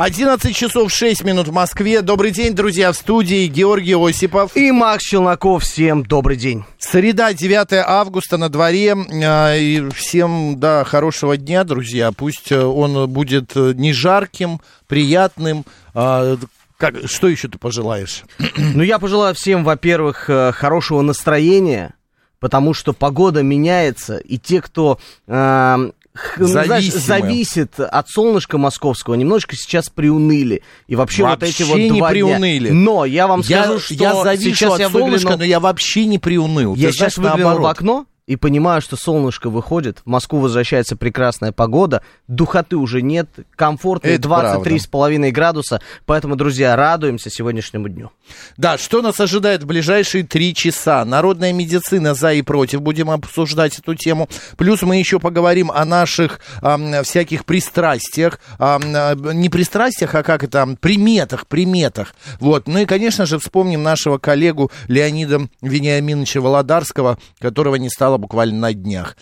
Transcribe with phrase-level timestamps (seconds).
[0.00, 2.00] 11 часов 6 минут в Москве.
[2.00, 4.56] Добрый день, друзья, в студии Георгий Осипов.
[4.56, 5.62] И Макс Челноков.
[5.62, 6.64] Всем добрый день.
[6.78, 8.96] Среда, 9 августа на дворе.
[9.22, 12.12] А, И всем, да, хорошего дня, друзья.
[12.12, 15.66] Пусть э, он будет э, не жарким, приятным.
[15.92, 16.38] А,
[16.78, 18.22] Как, что еще ты пожелаешь?
[18.56, 21.92] Ну, я пожелаю всем, во-первых, э, хорошего настроения,
[22.38, 24.98] потому что погода меняется, и те, кто...
[25.26, 25.90] э,
[26.36, 27.00] знаешь, Зависимы.
[27.00, 30.62] зависит от солнышка московского, немножечко сейчас приуныли.
[30.88, 32.26] И вообще, вот эти вот Вообще не два дня.
[32.26, 32.70] приуныли.
[32.70, 35.60] Но я вам Я, скажу, что я завишу сейчас от я солнышка, выглянул, но я
[35.60, 36.74] вообще не приуныл.
[36.74, 40.94] я Ты сейчас знаешь, выглянул в окно и понимаю, что солнышко выходит, в Москву возвращается
[40.94, 48.12] прекрасная погода, духоты уже нет, комфортные Это 23,5 градуса, поэтому, друзья, радуемся сегодняшнему дню.
[48.56, 51.04] Да, что нас ожидает в ближайшие три часа?
[51.04, 52.82] Народная медицина за и против.
[52.82, 54.28] Будем обсуждать эту тему.
[54.56, 58.38] Плюс мы еще поговорим о наших ам, всяких пристрастиях.
[58.60, 58.78] А,
[59.14, 60.76] не пристрастиях, а как это?
[60.80, 62.14] Приметах, приметах.
[62.38, 62.68] Вот.
[62.68, 68.72] Ну и, конечно же, вспомним нашего коллегу Леонида Вениаминовича Володарского, которого не стало буквально на
[68.72, 69.16] днях.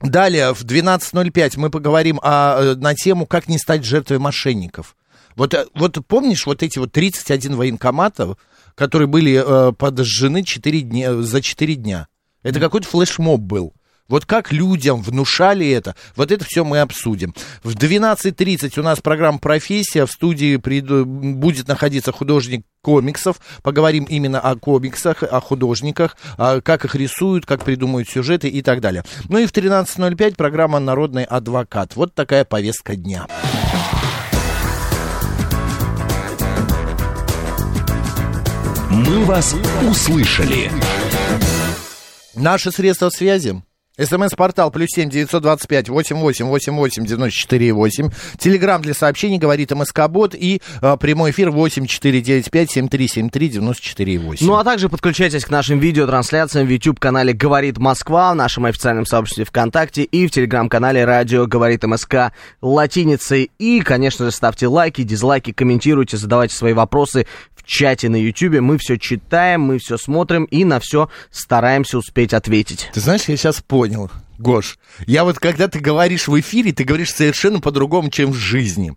[0.00, 4.96] Далее, в 12.05 мы поговорим о, э, на тему, как не стать жертвой мошенников.
[5.36, 8.36] Вот, э, вот помнишь вот эти вот 31 военкоматов,
[8.74, 12.08] которые были э, подожжены 4 дня, за 4 дня?
[12.42, 13.74] Это какой-то флешмоб был.
[14.12, 17.34] Вот как людям внушали это, вот это все мы обсудим.
[17.64, 20.04] В 12.30 у нас программа «Профессия».
[20.04, 23.36] В студии приду- будет находиться художник комиксов.
[23.62, 28.82] Поговорим именно о комиксах, о художниках, а, как их рисуют, как придумывают сюжеты и так
[28.82, 29.02] далее.
[29.30, 31.96] Ну и в 13.05 программа «Народный адвокат».
[31.96, 33.26] Вот такая повестка дня.
[38.90, 39.54] «Мы вас
[39.88, 40.70] услышали».
[42.34, 43.62] Наши средства связи.
[43.98, 48.08] СМС-портал плюс семь девятьсот двадцать пять восемь восемь восемь восемь девяносто четыре восемь.
[48.38, 53.06] Телеграмм для сообщений говорит МСК-бот и а, прямой эфир восемь четыре девять пять семь три
[53.06, 54.46] семь три девяносто четыре восемь.
[54.46, 59.44] Ну а также подключайтесь к нашим видеотрансляциям в YouTube-канале «Говорит Москва», в нашем официальном сообществе
[59.44, 62.32] ВКонтакте и в Телеграм-канале «Радио Говорит МСК»
[62.62, 63.50] латиницей.
[63.58, 68.60] И, конечно же, ставьте лайки, дизлайки, комментируйте, задавайте свои вопросы в чате на YouTube.
[68.60, 72.88] Мы все читаем, мы все смотрим и на все стараемся успеть ответить.
[72.94, 73.82] Ты знаешь, я сейчас понял,
[74.38, 74.78] Гош.
[75.06, 78.94] Я вот, когда ты говоришь в эфире, ты говоришь совершенно по-другому, чем в жизни.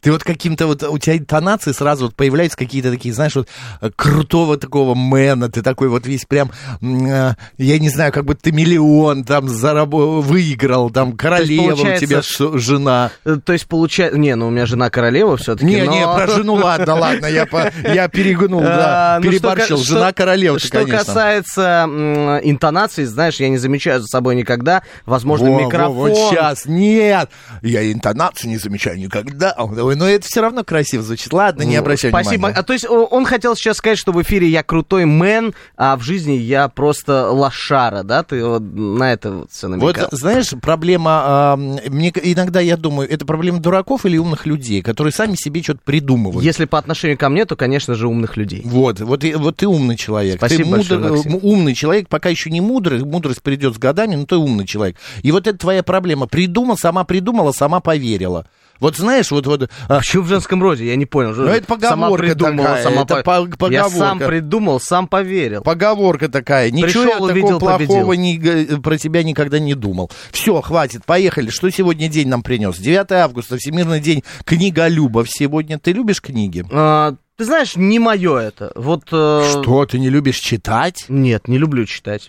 [0.00, 3.48] Ты вот каким-то вот, у тебя интонации сразу вот появляются какие-то такие, знаешь, вот
[3.80, 6.50] э, крутого такого мэна, ты такой вот весь прям,
[6.82, 12.22] э, я не знаю, как бы ты миллион там зарабо- выиграл, там королева у тебя
[12.22, 13.10] ш- жена.
[13.24, 14.16] Э, То есть получается...
[14.18, 15.66] Не, ну у меня жена королева все-таки.
[15.66, 18.78] Не, не, про жену, ладно, ладно, я, по- я перегнул, да,
[19.16, 19.76] А, ну, что переборщил.
[19.78, 20.98] Жена что- королева, Что конечно.
[20.98, 24.82] касается м, интонации, знаешь, я не замечаю за собой никогда.
[25.06, 25.94] Возможно, Во, во, микрофон.
[25.96, 27.30] вот сейчас, нет,
[27.62, 29.54] я интонацию не замечаю никогда.
[29.88, 31.32] Такой, Но это все равно красиво звучит.
[31.32, 32.30] Ладно, не обращай Спасибо.
[32.34, 32.54] внимания.
[32.56, 36.02] А то есть он хотел сейчас сказать, что в эфире я крутой мэн, а в
[36.02, 38.22] жизни я просто лошара, да?
[38.22, 40.08] Ты вот на это вот все Вот, намекал.
[40.12, 45.34] знаешь, проблема, а, мне иногда я думаю, это проблема дураков или умных людей, которые сами
[45.34, 46.44] себе что-то придумывают.
[46.44, 48.62] Если по отношению ко мне, то, конечно же, умных людей.
[48.64, 50.36] Вот, вот, и- вот ты умный человек.
[50.36, 51.38] Спасибо ты большое, мудр- Максим.
[51.42, 54.96] умный человек, пока еще не мудрый, мудрость придет с годами, но ты умный человек.
[55.22, 56.26] И вот это твоя проблема.
[56.26, 58.46] Придумал, сама придумала, сама поверила.
[58.80, 60.86] Вот знаешь, вот, вот а, Почему в женском роде?
[60.86, 61.34] Я не понял.
[61.34, 63.90] Ну, это сама поговорка придумала, такая, сама это по- по- Я поговорка.
[63.98, 65.62] сам придумал, сам поверил.
[65.62, 66.70] Поговорка такая.
[66.70, 68.12] Ничего Пришел, я такого увидел, плохого победил.
[68.12, 70.10] не про тебя никогда не думал.
[70.30, 71.50] Все, хватит, поехали.
[71.50, 72.76] Что сегодня день нам принес?
[72.78, 75.28] 9 августа, Всемирный день книголюбов.
[75.28, 76.64] Сегодня ты любишь книги?
[76.70, 78.72] А, ты знаешь, не мое это.
[78.74, 79.04] Вот.
[79.12, 81.04] э, Что, ты не любишь читать?
[81.08, 82.28] Нет, не люблю читать.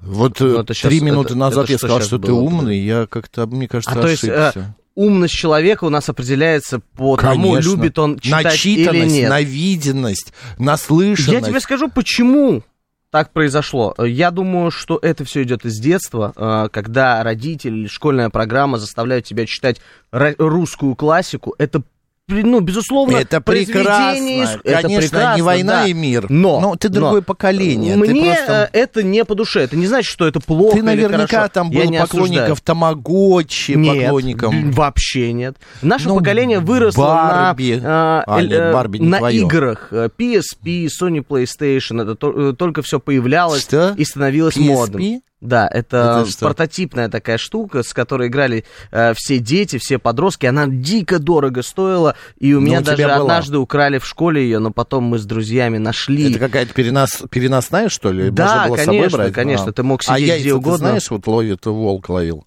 [0.00, 2.40] Вот э, Ну, три минуты это- назад это я что сказал, что ты было?
[2.40, 2.78] умный.
[2.78, 4.74] Я как-то, мне кажется, А то есть, э, ошибся.
[4.94, 7.70] умность человека у нас определяется по тому, Конечно.
[7.70, 9.30] любит он читать или Начитанность, нет.
[9.30, 11.32] навиденность, наслышанность.
[11.32, 12.62] Я тебе скажу, почему
[13.10, 13.94] так произошло.
[13.98, 19.24] Я думаю, что это все идет из детства, э, когда родители или школьная программа заставляют
[19.24, 19.80] тебя читать
[20.12, 21.54] русскую классику.
[21.58, 21.82] Это
[22.28, 24.22] ну, безусловно, Это прекрасно.
[24.26, 25.86] иск- это Конечно, прекрасно, не война да.
[25.86, 26.26] и мир.
[26.28, 27.94] Но, Но ты другое поколение.
[27.94, 29.60] Ты Мне просто- э, это не по душе.
[29.60, 34.70] Это не значит, что это плохо Ты наверняка там был поклонников Тамагочи, поклонником.
[34.72, 35.56] вообще нет.
[35.82, 37.80] Наше Ну, поколение выросло Барби.
[37.82, 39.40] на, э, А, нет, э, Барби не на твое.
[39.40, 42.02] играх PSP, Sony PlayStation.
[42.02, 43.94] Это то- только все появлялось Что?
[43.96, 44.66] и становилось PSP?
[44.74, 45.22] модным.
[45.40, 46.46] Да, это, Это что?
[46.46, 50.46] прототипная такая штука, с которой играли э, все дети, все подростки.
[50.46, 53.16] Она дико дорого стоила, и у Ну, меня у тебя даже была.
[53.16, 56.30] однажды украли в школе ее, но потом мы с друзьями нашли.
[56.30, 58.30] Это какая-то перенос, переносная, что ли?
[58.30, 59.32] Да, Можно было конечно, собой брать?
[59.34, 59.72] конечно, А.
[59.72, 60.78] ты мог А сидеть яйца, где ты угодно.
[60.78, 62.44] знаешь, вот ловит, волк ловил.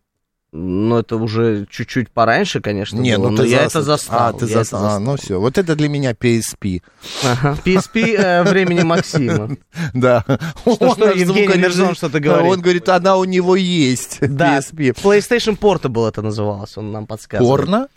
[0.54, 4.20] Ну, это уже чуть-чуть пораньше, конечно, Не, было, ну но ты я зас- это застал.
[4.20, 4.86] А, ты я это застал.
[4.86, 5.40] А, ну все.
[5.40, 6.82] Вот это для меня PSP.
[7.24, 7.58] Ага.
[7.64, 9.56] PSP э, времени Максима.
[9.94, 10.26] Да.
[10.64, 12.52] Что, что, наш Евгений Мирзон что-то говорит?
[12.52, 14.18] Он говорит, она у него есть.
[14.28, 14.94] Да, PSP.
[15.02, 17.50] PlayStation Portable это называлось, он нам подсказывает.
[17.62, 17.88] Порно?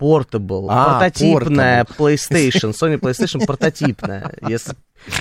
[0.00, 0.66] Portable.
[0.70, 2.72] А, Портативная PlayStation.
[2.72, 4.74] Sony PlayStation портативная, если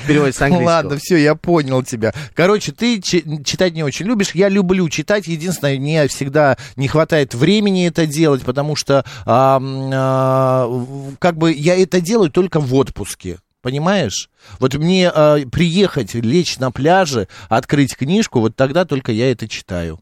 [0.08, 0.68] переводить с английского.
[0.68, 2.14] Ладно, все, я понял тебя.
[2.34, 4.32] Короче, ты чи- читать не очень любишь.
[4.34, 5.28] Я люблю читать.
[5.28, 11.76] Единственное, мне всегда не хватает времени это делать, потому что а, а, как бы я
[11.76, 13.38] это делаю только в отпуске.
[13.62, 14.30] Понимаешь?
[14.60, 20.00] Вот мне а, приехать, лечь на пляже, открыть книжку, вот тогда только я это читаю.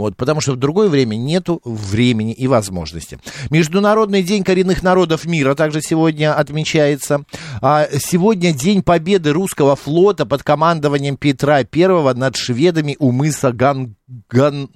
[0.00, 3.18] Вот, потому что в другое время нету времени и возможности.
[3.50, 7.24] Международный день коренных народов мира также сегодня отмечается.
[7.60, 13.94] А, сегодня день победы русского флота под командованием Петра I над шведами у мыса Ган...
[14.30, 14.70] Ган...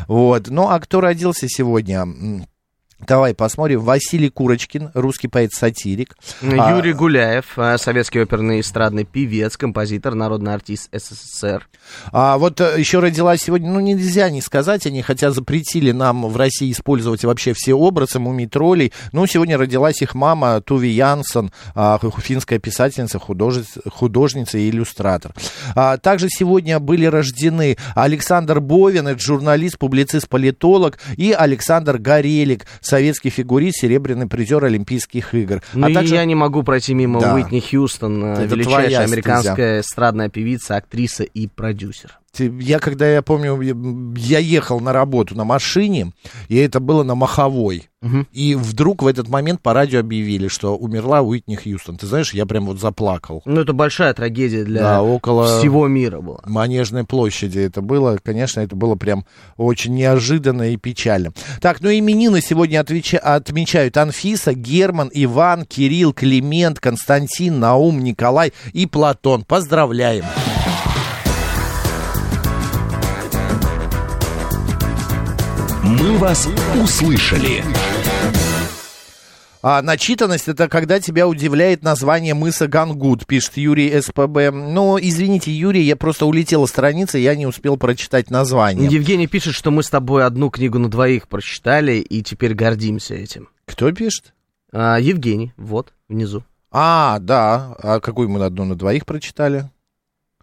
[0.07, 0.47] Вот.
[0.47, 2.07] Ну, а кто родился сегодня?
[2.99, 3.81] Давай посмотрим.
[3.81, 6.17] Василий Курочкин, русский поэт-сатирик.
[6.41, 11.67] А, Юрий Гуляев, э, советский оперный эстрадный певец, композитор, народный артист СССР.
[12.11, 16.35] А вот э, еще родилась сегодня, ну нельзя не сказать, они хотя запретили нам в
[16.35, 18.91] России использовать вообще все образы мумий-троллей.
[19.11, 25.33] Ну, сегодня родилась их мама Туви Янсон, а, финская писательница, художница, художница и иллюстратор.
[25.75, 33.29] А, также сегодня были рождены Александр Бовин, это журналист, публицист, политолог, и Александр Горелик, советский
[33.29, 35.61] фигурист, серебряный призер Олимпийских игр.
[35.73, 36.15] Ну а и также...
[36.15, 37.35] я не могу пройти мимо Да.
[37.35, 39.03] Уитни Хьюстон, э, Это величайшая стезя.
[39.03, 42.19] американская эстрадная певица, актриса и продюсер.
[42.39, 43.59] Я когда, я помню,
[44.17, 46.13] я ехал на работу на машине,
[46.47, 47.89] и это было на Маховой.
[47.99, 48.27] Мгм.
[48.31, 51.97] И вдруг в этот момент по радио объявили, что умерла Уитни Хьюстон.
[51.97, 53.41] Ты знаешь, я прям вот заплакал.
[53.45, 56.39] Ну это большая трагедия для Да, около всего мира была.
[56.45, 58.19] Манежной площади это было.
[58.23, 59.25] Конечно, это было прям
[59.57, 61.33] очень неожиданно и печально.
[61.59, 68.85] Так, ну именины сегодня отвеча- отмечают Анфиса, Герман, Иван, Кирилл, Климент, Константин, Наум, Николай и
[68.85, 69.43] Платон.
[69.43, 70.23] Поздравляем!
[75.87, 76.49] «Мы вас
[76.83, 77.63] услышали».
[79.61, 84.51] А начитанность это когда тебя удивляет название мыса Гангут, пишет Юрий СПБ.
[84.51, 88.89] Ну, извините, Юрий, я просто улетела страница, я не успел прочитать название.
[88.89, 93.47] Евгений пишет, что мы с тобой одну книгу на двоих прочитали и теперь гордимся этим.
[93.65, 94.33] Кто пишет?
[94.73, 96.43] А, Евгений, вот, внизу.
[96.69, 97.75] А, да.
[97.81, 99.69] А какую мы одну на двоих прочитали?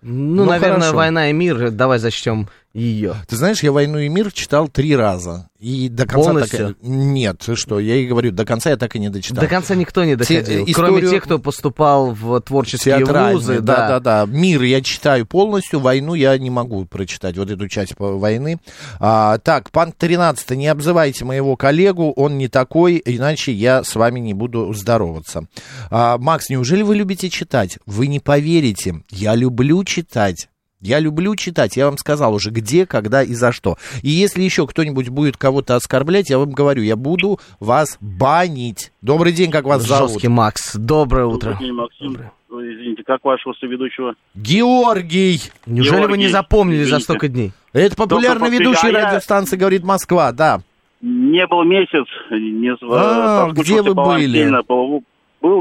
[0.00, 0.96] Ну, Ну, наверное, хорошо.
[0.96, 3.14] «Война и мир», давай зачтем ее.
[3.28, 5.48] Ты знаешь, я «Войну и мир» читал три раза.
[5.60, 6.68] И до конца Полностью?
[6.74, 6.76] так...
[6.82, 9.40] Нет, ты что, я и говорю, до конца я так и не дочитал.
[9.40, 13.60] До конца никто не доходил, Те- кроме историю- тех, кто поступал в творческие вузы.
[13.60, 14.26] да, да, да.
[14.26, 18.58] Мир я читаю полностью, войну я не могу прочитать, вот эту часть войны.
[19.00, 24.20] А, так, пан 13, не обзывайте моего коллегу, он не такой, иначе я с вами
[24.20, 25.46] не буду здороваться.
[25.90, 27.78] А, Макс, неужели вы любите читать?
[27.86, 30.48] Вы не поверите, я люблю читать.
[30.84, 33.76] Я люблю читать, я вам сказал уже, где, когда и за что.
[34.02, 38.92] И если еще кто-нибудь будет кого-то оскорблять, я вам говорю, я буду вас банить.
[39.00, 40.10] Добрый день, как вас зовут?
[40.10, 40.76] Жесткий Макс.
[40.76, 41.52] Доброе утро.
[41.52, 42.18] Добрый день, Максим.
[42.50, 44.14] Ой, Извините, как вашего соведущего?
[44.34, 45.40] Георгий!
[45.64, 47.04] Неужели вы не Георгий, запомнили за извините.
[47.04, 47.52] столько дней?
[47.72, 50.60] Это популярный Только ведущий я- радиостанции «Говорит Москва», да.
[51.00, 54.60] Не был месяц, не А, соскучился где вы были?
[54.60, 55.02] был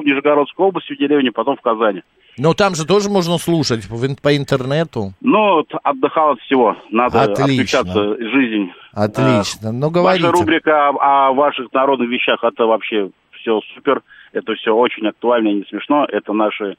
[0.01, 2.01] в Нижегородской области в деревне, потом в Казани.
[2.37, 3.87] Но там же тоже можно слушать
[4.21, 5.13] по интернету.
[5.21, 6.75] Ну, вот отдыхал от всего.
[6.89, 7.43] Надо Отлично.
[7.45, 8.71] отключаться жизнь.
[8.93, 9.71] Отлично.
[9.71, 10.29] Ну, Ваша говорите.
[10.29, 14.01] рубрика о, о ваших народных вещах, это вообще все супер.
[14.31, 16.05] Это все очень актуально и не смешно.
[16.11, 16.75] Это наши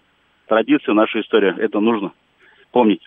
[0.48, 1.54] традиции, наша история.
[1.58, 2.10] Это нужно
[2.72, 3.02] помнить.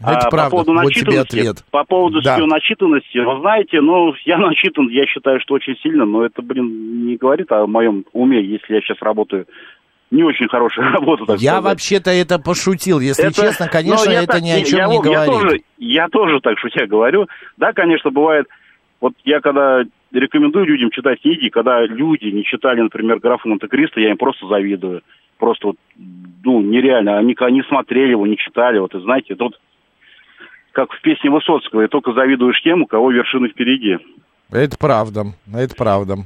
[0.00, 0.44] Это А, правда.
[0.44, 1.64] По поводу Вот тебе начитанности, ответ.
[1.70, 2.38] по поводу Да.
[2.38, 7.16] начитанности, вы знаете, ну, я начитан, я считаю, что очень сильно, но это, блин, не
[7.16, 9.46] говорит о моем уме, если я сейчас работаю
[10.10, 13.00] не очень хорошую работу, так Я вообще-то это пошутил.
[13.00, 15.26] Если Это- честно, но конечно, это так- ни о чем я, не я говорит.
[15.32, 17.26] тоже, я тоже так шутя говорю.
[17.56, 18.46] Да, конечно, бывает,
[19.00, 24.10] вот я когда рекомендую людям читать книги, когда люди не читали, например, графа Монте-Кристо, я
[24.10, 25.02] им просто завидую.
[25.38, 25.76] Просто вот,
[26.42, 27.18] ну, нереально.
[27.18, 28.78] Они, они смотрели его, не читали.
[28.78, 29.60] Вот, и знаете, тут
[30.72, 33.98] как в песне Высоцкого, и только завидуешь тем, у кого вершины впереди.
[34.50, 35.26] Это правда.
[35.54, 36.16] Это правда.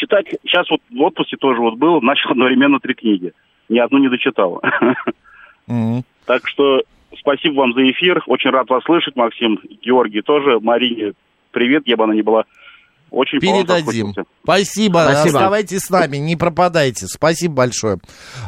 [0.00, 3.34] Читать, сейчас вот в отпуске тоже вот был, начал одновременно три книги.
[3.68, 4.62] Ни одну не дочитал.
[5.66, 6.04] Мгм.
[6.26, 6.82] Так что
[7.18, 8.22] спасибо вам за эфир.
[8.26, 9.58] Очень рад вас слышать, Максим.
[9.82, 10.60] Георгий тоже.
[10.60, 11.14] Марине
[11.50, 12.44] привет, я бы она не была.
[13.10, 14.14] Очень Передадим.
[14.42, 15.10] Спасибо.
[15.12, 15.38] Спасибо.
[15.38, 17.06] Оставайтесь с нами, не пропадайте.
[17.06, 17.98] Спасибо большое.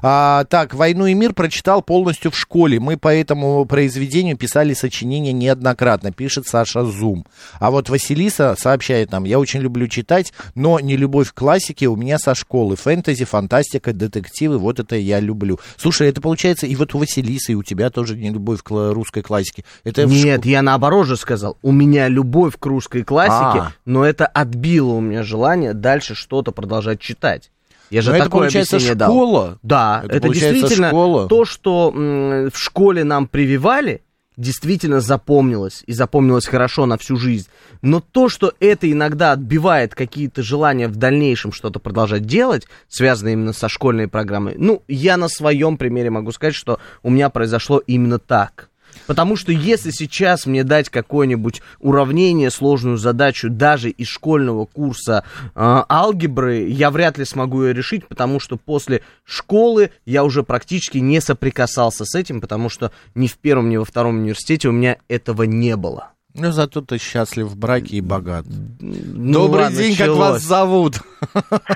[0.03, 2.81] А, так, «Войну и мир» прочитал полностью в школе.
[2.81, 7.27] Мы по этому произведению писали сочинения неоднократно, пишет Саша Зум.
[7.59, 11.97] А вот Василиса сообщает нам, я очень люблю читать, но не любовь к классике у
[11.97, 12.77] меня со школы.
[12.77, 15.59] Фэнтези, фантастика, детективы, вот это я люблю.
[15.77, 19.23] Слушай, это получается и вот у Василисы, и у тебя тоже не любовь к русской
[19.23, 19.65] классике.
[19.85, 21.57] Это Нет, я наоборот же сказал.
[21.63, 23.73] У меня любовь к русской классике, А.
[23.85, 27.51] но это отбило у меня желание дальше что-то продолжать читать.
[27.91, 29.11] Я же Но это такое получается объяснение дал.
[29.11, 29.59] школа.
[29.63, 31.29] Да, Это это, действительно школа.
[31.29, 34.03] то, что м, в школе нам прививали,
[34.39, 37.49] действительно запомнилось и запомнилось хорошо на всю жизнь.
[37.83, 43.53] Но то, что это иногда отбивает какие-то желания в дальнейшем что-то продолжать делать, связанное именно
[43.53, 48.19] со школьной программой, ну, я на своем примере могу сказать, что у меня произошло именно
[48.19, 48.71] так.
[49.07, 55.83] Потому что если сейчас мне дать какое-нибудь уравнение, сложную задачу даже из школьного курса э,
[55.89, 61.21] алгебры, я вряд ли смогу ее решить, потому что после школы я уже практически не
[61.21, 65.45] соприкасался с этим, потому что ни в первом, ни во втором университете у меня этого
[65.45, 66.13] не было.
[66.35, 68.47] Ну, зато ты счастлив в браке и богат.
[68.81, 70.19] Ну, Добрый ладно, день, как началось.
[70.19, 70.95] вас зовут?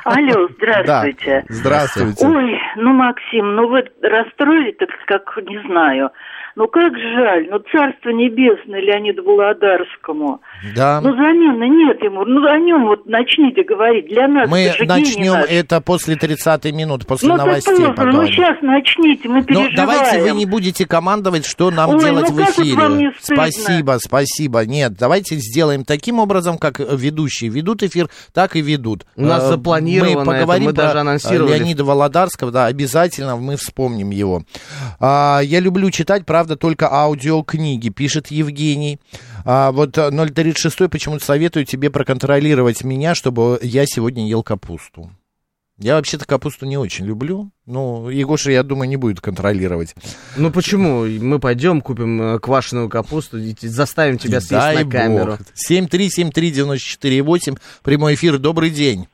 [0.05, 1.45] Алло, здравствуйте.
[1.47, 2.27] Да, здравствуйте.
[2.27, 6.11] Ой, ну, Максим, ну вы расстроили, так как, не знаю.
[6.57, 10.41] Ну, как жаль, ну, царство небесное Леониду Володарскому.
[10.75, 11.01] Да.
[11.01, 12.25] Ну, Но замены нет ему.
[12.25, 14.09] Ну, о нем вот начните говорить.
[14.09, 15.51] Для нас Мы это начнем наш.
[15.51, 17.75] это после 30-й минут, после ну, новостей.
[17.79, 17.95] Ну.
[17.97, 19.71] Ну, сейчас начните, мы переживаем.
[19.71, 22.77] Но давайте вы не будете командовать, что нам Ой, делать ну, в эфире.
[22.77, 23.51] Вам не стыдно?
[23.51, 24.67] спасибо, спасибо.
[24.67, 29.07] Нет, давайте сделаем таким образом, как ведущие ведут эфир, так и ведут.
[29.17, 31.59] У нас э, запланировано Мы поговорим это, мы даже анонсировали.
[31.59, 34.43] Леонида Володарского, да, обязательно мы вспомним его.
[35.01, 38.99] А, я люблю читать, правда, только аудиокниги, пишет Евгений.
[39.45, 45.11] А, вот 03 говорит, шестой почему-то советую тебе проконтролировать меня, чтобы я сегодня ел капусту.
[45.79, 47.51] Я вообще-то капусту не очень люблю.
[47.67, 49.95] Ну, Егоша, я думаю, не будет контролировать.
[50.37, 51.05] Ну почему?
[51.05, 54.91] Мы пойдем, купим э, квашеную капусту, и заставим тебя съесть Дай на бог.
[56.83, 57.57] четыре восемь.
[57.83, 59.07] прямой эфир, добрый день.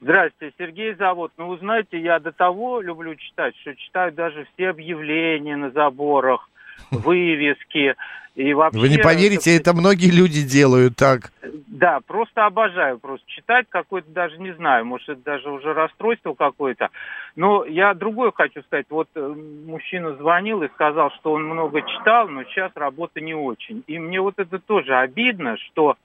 [0.00, 1.30] Здравствуйте, Сергей Завод.
[1.36, 6.48] Ну, вы знаете, я до того люблю читать, что читаю даже все объявления на заборах,
[6.90, 7.94] вывески.
[8.34, 11.32] И вообще, Вы не поверите, это многие люди делают так.
[11.68, 16.90] Да, просто обожаю просто читать какой-то, даже не знаю, может, это даже уже расстройство какое-то.
[17.36, 18.86] Но я другое хочу сказать.
[18.90, 19.34] Вот э,
[19.66, 23.84] мужчина звонил и сказал, что он много читал, но сейчас работа не очень.
[23.86, 25.96] И мне вот это тоже обидно, что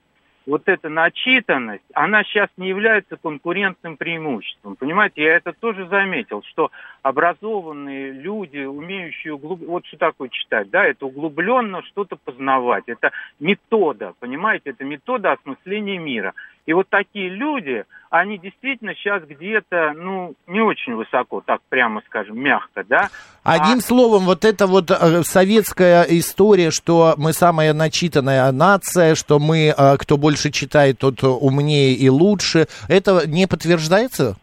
[0.46, 4.76] вот эта начитанность, она сейчас не является конкурентным преимуществом.
[4.76, 6.70] Понимаете, я это тоже заметил, что
[7.02, 9.60] образованные люди, умеющие углуб...
[9.66, 15.98] вот что такое читать, да, это углубленно что-то познавать, это метода, понимаете, это метода осмысления
[15.98, 16.34] мира.
[16.70, 22.38] И вот такие люди, они действительно сейчас где-то, ну, не очень высоко, так прямо скажем,
[22.38, 23.08] мягко, да.
[23.42, 29.40] Одним А- словом, вот эта вот э, советская история, что мы самая начитанная нация, что
[29.40, 34.36] мы, э, кто больше читает, тот умнее и лучше, это не подтверждается?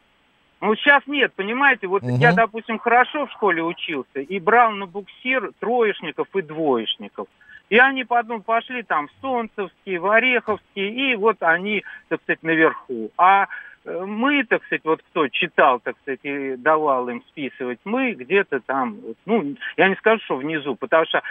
[0.60, 2.20] Ну, сейчас нет, понимаете, вот Мгм.
[2.20, 7.28] я, допустим, хорошо в школе учился и брал на буксир троечников и двоечников.
[7.70, 13.12] И они потом пошли там в Солнцевский, в Ореховский, и вот они, так сказать, наверху.
[13.18, 13.48] А
[13.84, 18.62] э, мы, так сказать, вот кто читал, так сказать, и давал им списывать, мы где-то
[18.66, 21.22] там, ну, я не скажу, что внизу, потому что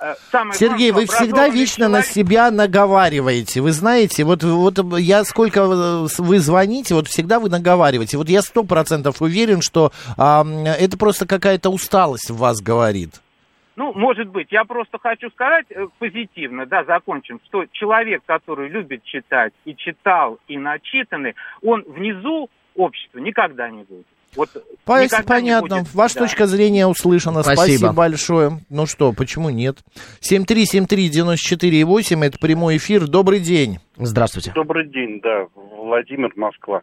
[0.00, 3.62] э, самое Сергей, вы главное, что всегда вечно на человек- себя наговариваете.
[3.62, 8.18] Вы знаете, вот, вот я сколько э, вы звоните, вот всегда вы наговариваете.
[8.18, 10.44] Вот я сто процентов уверен, что а,
[10.78, 13.14] это просто какая-то усталость в вас говорит.
[13.76, 19.04] Ну, может быть, я просто хочу сказать э, позитивно, да, закончим, что человек, который любит
[19.04, 24.06] читать и читал, и начитанный, он внизу общества никогда не будет.
[24.34, 24.48] Вот
[24.84, 25.76] По- никогда не Понятно.
[25.78, 26.20] будет, Ваша да.
[26.22, 27.42] точка зрения услышана.
[27.42, 27.66] Спасибо.
[27.66, 27.92] Спасибо.
[27.92, 28.50] большое.
[28.70, 29.78] Ну что, почему нет?
[30.20, 33.06] 7373948, это прямой эфир.
[33.06, 33.78] Добрый день.
[33.96, 34.52] Здравствуйте.
[34.54, 36.80] Добрый день, да, Владимир, Москва.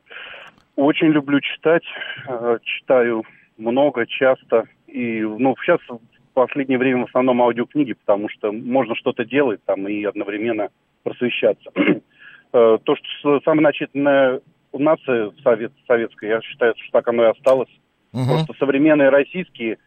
[0.76, 1.84] Очень люблю читать,
[2.28, 3.24] э, читаю
[3.58, 4.66] много, часто.
[4.88, 5.80] И, ну, сейчас
[6.34, 10.70] последнее время в основном аудиокниги, потому что можно что-то делать там и одновременно
[11.04, 11.72] просвещаться.
[12.56, 14.40] Э, То, что с- самое начитанное
[14.72, 17.70] у нации совет, советская, я считаю, что так оно и осталось.
[18.12, 18.28] Мгм.
[18.28, 19.80] Просто современные российские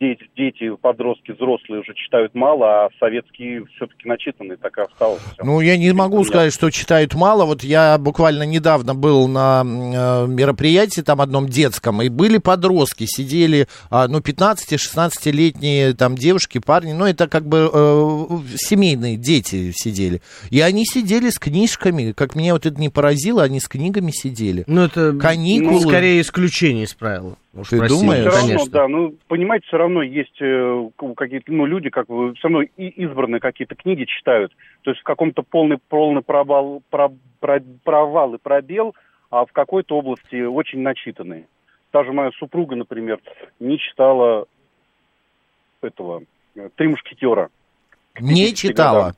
[0.00, 5.22] дети, дети, подростки, взрослые уже читают мало, а советские все-таки начитанные, так и осталось.
[5.42, 7.44] Ну, я не могу сказать, что читают мало.
[7.44, 13.68] Вот я буквально недавно был на э, мероприятии там одном детском, и были подростки, сидели,
[13.90, 18.26] а, ну, 15-16-летние там девушки, парни, ну, это как бы э,
[18.56, 20.20] семейные дети сидели.
[20.50, 24.64] И они сидели с книжками, как меня вот это не поразило, они с книгами сидели.
[24.66, 25.80] Ну, это Каникулы.
[25.80, 27.36] скорее исключение из правила.
[27.58, 28.20] Уж Ты простите, думаешь?
[28.20, 28.70] все равно, Конечно.
[28.72, 32.88] да, ну, понимаете, все равно есть э, какие-то, ну, люди, как бы, все равно и
[32.88, 34.52] избранные какие-то книги читают.
[34.82, 38.94] То есть в каком-то полный, полный провал, про- про- провал и пробел,
[39.30, 41.46] а в какой-то области очень начитанные.
[41.92, 43.20] Та же моя супруга, например,
[43.58, 44.46] не читала
[45.82, 46.22] этого
[46.56, 47.48] э, «Три мушкетера».
[48.20, 48.98] Не 50 читала.
[48.98, 49.12] годам.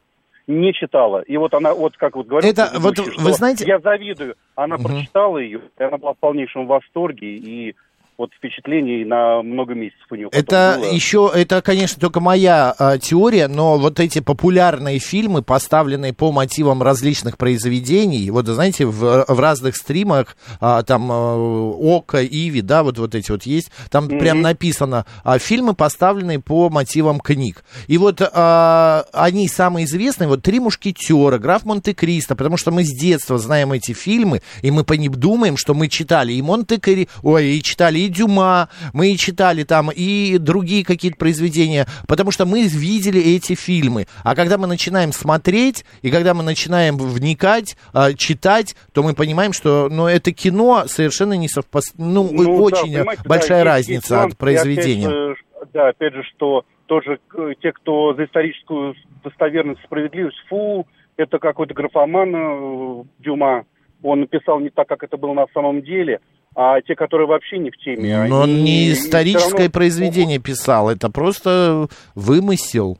[0.48, 1.20] Не читала.
[1.20, 4.34] И вот она, вот как вот говорит, Это вот вы знаете- Я завидую.
[4.54, 4.84] Она Мгм.
[4.86, 7.74] прочитала ее, и она была в полнейшем восторге, и
[8.18, 10.92] вот впечатлений на много месяцев у потом Это было.
[10.92, 16.82] еще, это, конечно, только моя а, теория, но вот эти популярные фильмы, поставленные по мотивам
[16.82, 22.98] различных произведений, вот, знаете, в, в разных стримах, а, там, а, Ока, Иви, да, вот,
[22.98, 24.18] вот эти вот есть, там Мгм.
[24.18, 27.62] прям написано, а, фильмы, поставленные по мотивам книг.
[27.86, 32.88] И вот а, они самые известные, вот «Три мушкетера», «Граф Монте-Кристо», потому что мы с
[32.88, 37.46] детства знаем эти фильмы, и мы по ним думаем, что мы читали и Монте-Кри, ой,
[37.46, 43.20] и читали и Дюма, мы читали там и другие какие-то произведения, потому что мы видели
[43.20, 44.06] эти фильмы.
[44.24, 49.52] А когда мы начинаем смотреть, и когда мы начинаем вникать, а, читать, то мы понимаем,
[49.52, 53.88] что ну, это кино совершенно не совпадает, ну, Ну, да, очень понимаете, большая да, есть-
[53.88, 54.32] есть разница нюанс.
[54.32, 55.08] от произведения.
[55.08, 55.38] Опять
[55.72, 61.74] да, опять же, что тоже э, те, кто за историческую достоверность справедливость, фу, это какой-то
[61.74, 63.64] графоман э, Дюма,
[64.02, 66.20] он написал не так, как это было на самом деле,
[66.60, 68.26] а те, которые вообще не в теме.
[68.28, 72.98] Но он они не всё историческое равно произведение писал, это просто вымысел.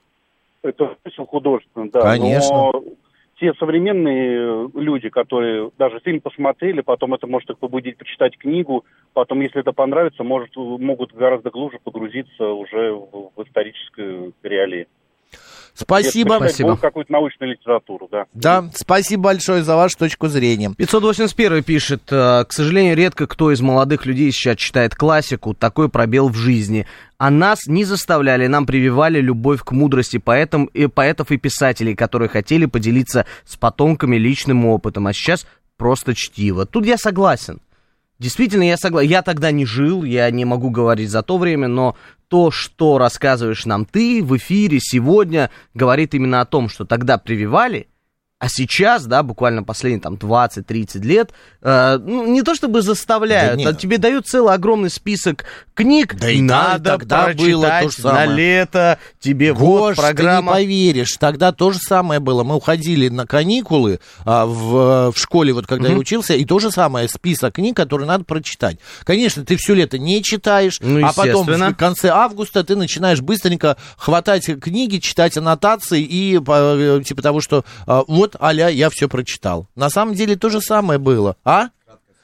[0.62, 2.03] Это смысл художественный, да.
[2.03, 2.55] Конечно.
[2.55, 2.85] Но
[3.40, 9.40] те современные люди, которые даже фильм посмотрели, потом это может их побудить почитать книгу, потом,
[9.40, 14.87] если это понравится, может, могут гораздо глубже погрузиться уже в, в историческую реалии.
[15.79, 16.41] Спасибо.
[16.41, 16.77] Почитать Спасибо.
[16.77, 18.27] какую-то научную литературу, да.
[18.35, 20.73] Да, спасибо большое за вашу точку зрения.
[20.77, 26.31] 581 пишет, э, к сожалению, редко кто из молодых людей сейчас читает классику, такой пробел
[26.31, 26.85] в жизни.
[27.17, 32.29] А нас не заставляли, нам прививали любовь к мудрости поэтам, и поэтов и писателей, которые
[32.29, 36.67] хотели поделиться с потомками личным опытом, а сейчас просто чтиво.
[36.67, 37.61] Тут я согласен.
[38.18, 39.11] Действительно, я согласен.
[39.11, 41.96] Я тогда не жил, я не могу говорить за то время, но
[42.28, 47.88] то, что рассказываешь нам ты в эфире сегодня, говорит именно о том, что тогда прививали,
[48.40, 53.70] а сейчас, да, буквально последние там 20-30 лет, э, ну, не то чтобы заставляют, Да
[53.70, 57.96] а тебе дают целый огромный список книг, Да и надо тогда прочитать было то же
[57.98, 58.37] на самое.
[58.37, 60.53] лето, тебе вот Гош, программа.
[60.53, 62.44] ты не поверишь, тогда то же самое было.
[62.44, 66.01] Мы уходили на каникулы а, в, в школе, вот когда я Мгм.
[66.01, 68.79] учился, и то же самое, список книг, которые надо прочитать.
[69.03, 73.77] Конечно, ты все лето не читаешь, Ну, а потом в конце августа ты начинаешь быстренько
[73.96, 79.67] хватать книги, читать аннотации и по- типа того, что а, вот, аля, я все прочитал.
[79.75, 81.69] На самом деле то же самое было, а?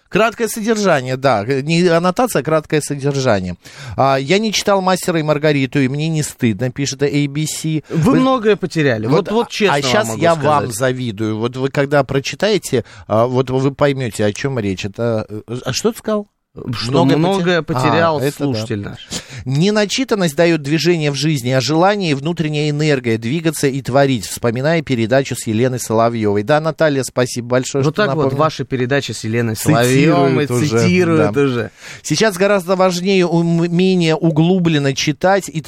[0.09, 1.45] Краткое содержание, да.
[1.45, 3.57] Не аннотация, а краткое содержание.
[3.97, 7.83] А, я не читал «Мастера и Маргариту», и мне не стыдно, пишет ABC.
[7.89, 9.09] Вы, многое потеряли.
[9.09, 10.51] Вот, вот, честно А вам сейчас могу я сказать.
[10.51, 11.39] вам завидую.
[11.39, 14.85] Вот вы когда прочитаете, а, вот вы поймете, о чем речь.
[14.85, 15.27] Это...
[15.65, 16.29] А что ты сказал?
[16.73, 18.91] Что Многое многое поте- потерял А, слушатель да.
[18.91, 19.09] наш.
[19.45, 25.35] Неначитанность дает движение в жизни, а желание и внутренняя энергия двигаться и творить, вспоминая передачу
[25.37, 26.45] с Еленой Соловьевой.
[26.45, 28.45] Да, Наталья, спасибо большое, Вот что так вот напомнила.
[28.45, 31.41] ваша передача с Еленой Соловьевой Цитирует уже, да.
[31.43, 31.71] уже.
[32.03, 35.61] Сейчас гораздо важнее умение углубленно читать и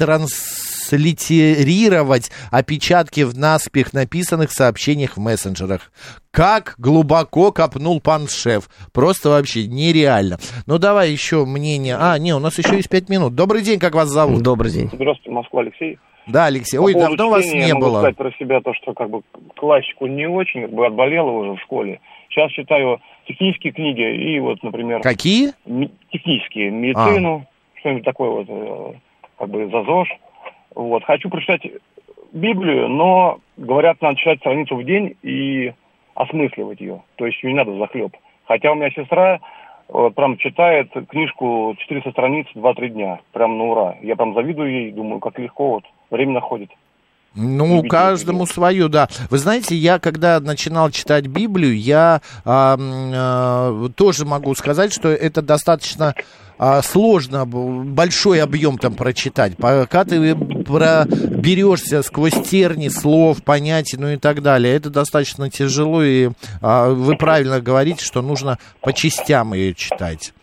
[0.87, 5.91] транслитерировать опечатки в наспех написанных сообщениях в мессенджерах.
[6.31, 8.69] Как глубоко копнул пан шеф.
[8.93, 10.37] Просто вообще нереально.
[10.67, 11.95] Ну, давай еще мнение.
[11.99, 13.35] А, не, у нас еще есть пять минут.
[13.35, 14.43] Добрый день, как вас зовут?
[14.43, 14.89] Добрый день.
[14.93, 15.97] Здравствуйте, Москва, Алексей.
[16.27, 16.77] Да, Алексей.
[16.77, 17.99] По Ой, давно вас не могу было.
[17.99, 19.21] сказать про себя то, что как бы
[19.55, 22.01] классику не очень, как бы отболела уже в школе.
[22.29, 25.01] Сейчас читаю технические книги и вот, например...
[25.01, 25.53] Какие?
[25.65, 27.47] ми- технические, медицину,
[27.79, 28.93] что-нибудь такое вот, э,
[29.39, 30.09] как бы ЗАЗОЖ.
[30.77, 31.03] Вот.
[31.05, 31.63] Хочу прочитать
[32.31, 35.73] Библию, но, говорят, надо читать страницу в день и
[36.13, 37.01] осмысливать ее.
[37.15, 38.15] То есть не надо захлеб.
[38.45, 39.39] Хотя у меня сестра
[39.87, 43.19] вот, прям читает книжку 400 страниц 2-3 дня.
[43.31, 43.95] Прям на ура.
[44.03, 46.69] Я прям завидую ей, думаю, как легко вот время находит.
[47.37, 49.07] Ну, каждому свое, да.
[49.29, 55.43] Вы знаете, я когда начинал читать Библию, я а, а, тоже могу сказать, что это
[55.43, 56.15] достаточно
[56.57, 59.55] а, сложно, большой объем там прочитать.
[59.57, 66.31] Пока ты проберешься сквозь терни слов, понятий, ну и так далее, это достаточно тяжело, и
[66.61, 70.33] а, вы правильно говорите, что нужно по частям ее читать.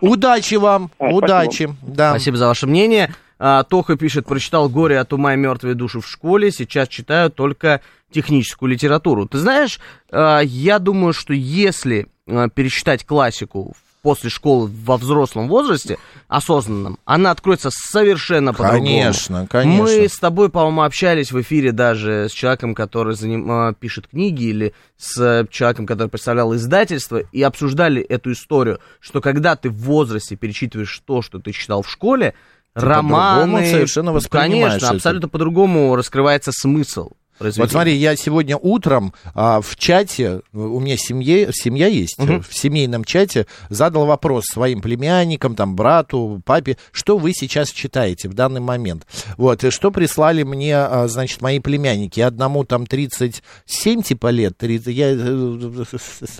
[0.00, 1.74] Удачи вам, А, удачи.
[1.82, 2.10] Да.
[2.10, 3.12] Спасибо за ваше мнение.
[3.38, 7.80] А, Тоха пишет, прочитал «Горе от ума и мертвые души» в школе, сейчас читаю только
[8.10, 9.26] техническую литературу.
[9.26, 9.78] Ты знаешь,
[10.10, 17.32] а, я думаю, что если а, пересчитать классику после школы во взрослом возрасте, осознанном, она
[17.32, 18.86] откроется совершенно по-другому.
[18.86, 19.82] Конечно, конечно.
[19.82, 24.44] Мы с тобой, по-моему, общались в эфире даже с человеком, который заним- а, пишет книги,
[24.44, 30.36] или с человеком, который представлял издательство, и обсуждали эту историю, что когда ты в возрасте
[30.36, 32.34] перечитываешь то, что ты читал в школе,
[32.76, 33.70] Ты по-другому романы...
[33.70, 34.94] совершенно воспринимаешь Конечно, это.
[34.96, 37.12] абсолютно по-другому раскрывается смысл.
[37.38, 42.42] Вот смотри, я сегодня утром а, в чате, у меня семье, семья есть, Мгм.
[42.42, 48.34] в семейном чате задал вопрос своим племянникам, там, брату, папе, что вы сейчас читаете в
[48.34, 49.06] данный момент.
[49.36, 52.20] Вот, и что прислали мне, а, значит, мои племянники.
[52.20, 55.84] Одному там 37 типа лет, 30, я, э,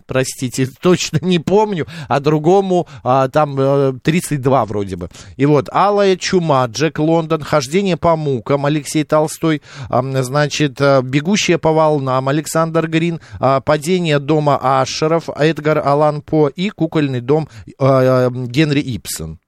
[0.07, 5.09] простите, точно не помню, а другому а, там э, 32 вроде бы.
[5.37, 11.59] И вот, Алая чума, Джек Лондон, Хождение по мукам, Алексей Толстой, а, значит, э, Бегущая
[11.59, 17.73] по волнам, Александр Грин, а, Падение дома Ашеров, Эдгар Алан По и Кукольный дом э,
[17.79, 19.39] э, Генри Ипсон.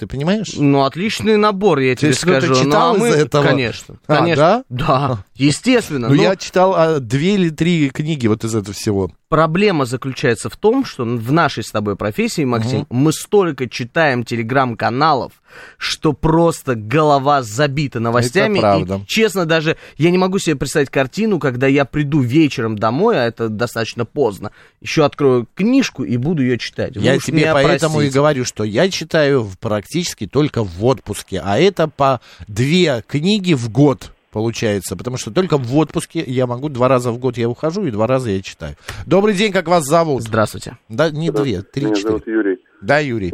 [0.00, 0.54] Ты понимаешь?
[0.56, 2.64] Ну, отличный набор, я тебе что-то скажу.
[2.64, 3.46] читал ну, а из мы, этого?
[3.46, 3.96] Конечно.
[4.06, 4.42] А, конечно.
[4.42, 4.64] да?
[4.70, 6.08] Да, естественно.
[6.08, 9.10] Ну, но- я читал а, две или три книги вот из этого всего.
[9.28, 15.34] Проблема заключается в том, что в нашей с тобой профессии, Максим, мы столько читаем телеграм-каналов,
[15.78, 18.54] что просто голова забита новостями.
[18.58, 18.94] Это правда.
[18.96, 23.24] И, честно, даже я не могу себе представить картину, когда я приду вечером домой, а
[23.24, 24.50] это достаточно поздно,
[24.80, 26.96] еще открою книжку и буду ее читать.
[26.96, 28.14] Вы Я тебе поэтому и простите.
[28.14, 34.10] говорю, что я читаю практически только в отпуске, а это по две книги в год
[34.32, 37.90] получается, потому что только в отпуске я могу, два раза в год я ухожу и
[37.90, 38.74] два раза я читаю.
[39.06, 40.22] Добрый день, как вас зовут?
[40.22, 40.78] Здравствуйте.
[40.88, 42.08] Да, не две, три, Меня четыре.
[42.08, 42.58] зовут Юрий.
[42.80, 43.32] Да, Юрий.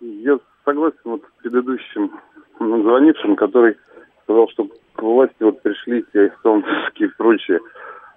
[0.00, 2.10] Я согласен вот с предыдущим
[2.58, 3.76] звонившим, который
[4.24, 7.60] сказал, что к власти вот пришли те солнцевские и прочие.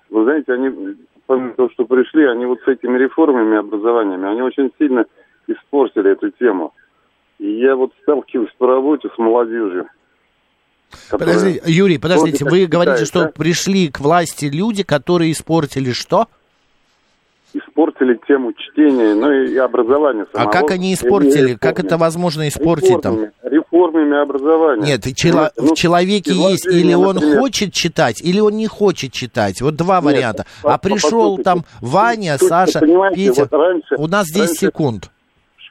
[0.09, 4.71] Вы знаете, они, помимо того, что пришли, они вот с этими реформами, образованиями, они очень
[4.77, 5.05] сильно
[5.47, 6.73] испортили эту тему.
[7.39, 9.87] И я вот сталкиваюсь по работе с молодежью.
[11.09, 13.31] Которая Подожди, Юрий, подождите, вы говорите, что да?
[13.31, 16.27] пришли к власти люди, которые испортили что?
[17.55, 20.51] испортили тему чтения, ну и, и образования А самого.
[20.51, 21.53] как они испортили?
[21.53, 23.27] Как это возможно испортить там?
[23.43, 24.83] Реформами, образования.
[24.87, 28.65] Нет, и чело- ну, в человеке есть или он например, хочет читать, или он не
[28.65, 29.61] хочет читать.
[29.61, 30.45] Вот два Нет, варианта.
[30.63, 33.47] по- А пришел по- там Ваня, Саша, Петя.
[33.51, 35.11] вот раньше- У нас 10 раньше секунд.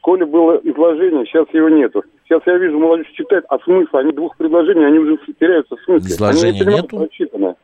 [0.02, 2.02] В школе было изложение, сейчас его нету.
[2.24, 6.10] Сейчас я вижу, молодежь читает, а смысл, они двух предложений, они уже теряются в смысле.
[6.10, 6.96] Изложения они не понимают нету?
[7.06, 7.54] прочитанное.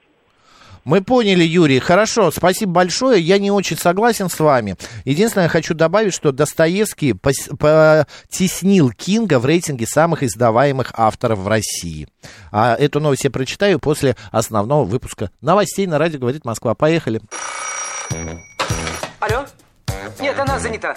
[0.85, 1.81] Мы поняли, Юрий.
[1.81, 3.21] Хорошо, спасибо большое.
[3.21, 4.77] Я не очень согласен с вами.
[5.05, 11.49] Единственное, я хочу добавить, что Достоевский пос- потеснил Кинга в рейтинге самых издаваемых авторов в
[11.49, 12.07] России.
[12.53, 16.77] А эту новость я прочитаю после основного выпуска новостей на радио «Говорит Москва».
[16.77, 17.21] Поехали.
[19.19, 19.45] Алло?
[20.21, 20.97] Нет, она занята.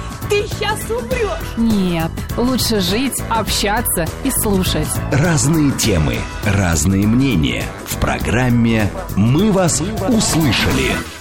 [0.31, 1.57] ты сейчас умрешь.
[1.57, 4.87] Нет, лучше жить, общаться и слушать.
[5.11, 6.15] Разные темы,
[6.45, 7.65] разные мнения.
[7.85, 11.20] В программе «Мы вас услышали».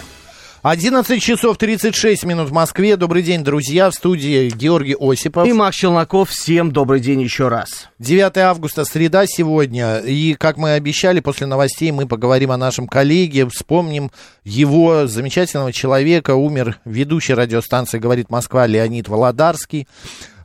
[0.62, 2.98] 11 часов 36 минут в Москве.
[2.98, 3.88] Добрый день, друзья.
[3.88, 5.48] В студии Георгий Осипов.
[5.48, 6.28] И Макс Челноков.
[6.28, 7.88] Всем добрый день еще раз.
[7.98, 10.00] 9 августа, среда сегодня.
[10.00, 14.10] И, как мы обещали, после новостей мы поговорим о нашем коллеге, вспомним
[14.44, 16.34] его замечательного человека.
[16.34, 19.88] Умер ведущий радиостанции «Говорит Москва» Леонид Володарский.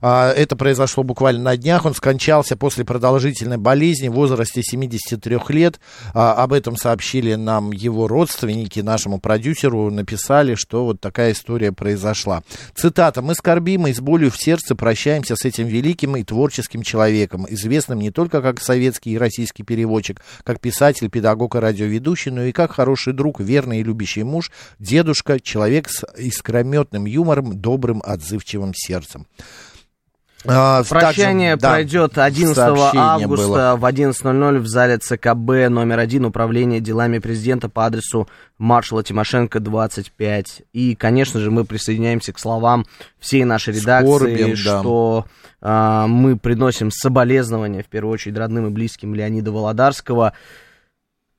[0.07, 1.83] А, Это произошло буквально на днях.
[1.83, 5.79] Он скончался после продолжительной болезни в возрасте 73 лет.
[6.13, 12.43] А, Об этом сообщили нам его родственники, нашему продюсеру написали, что вот такая история произошла.
[12.75, 13.23] Цитата.
[13.23, 17.97] «Мы скорбим и с болью в сердце прощаемся с этим великим и творческим человеком, известным
[17.97, 22.73] не только как советский и российский переводчик, как писатель, педагог и радиоведущий, но и как
[22.73, 29.25] хороший друг, верный и любящий муж, дедушка, человек с искрометным юмором, добрым, отзывчивым сердцем».
[30.47, 33.75] А, Прощание также, да, пройдет 11 сообщение августа было.
[33.77, 38.27] в 11.00 в зале ЦКБ номер один Управление делами президента по адресу
[38.57, 40.63] маршала Тимошенко 25.
[40.73, 42.85] И, конечно же, мы присоединяемся к словам
[43.19, 44.55] всей нашей редакции, Скорбим, да.
[44.55, 45.25] что
[45.61, 50.33] а, мы приносим соболезнования, в первую очередь, родным и близким Леонида Володарского.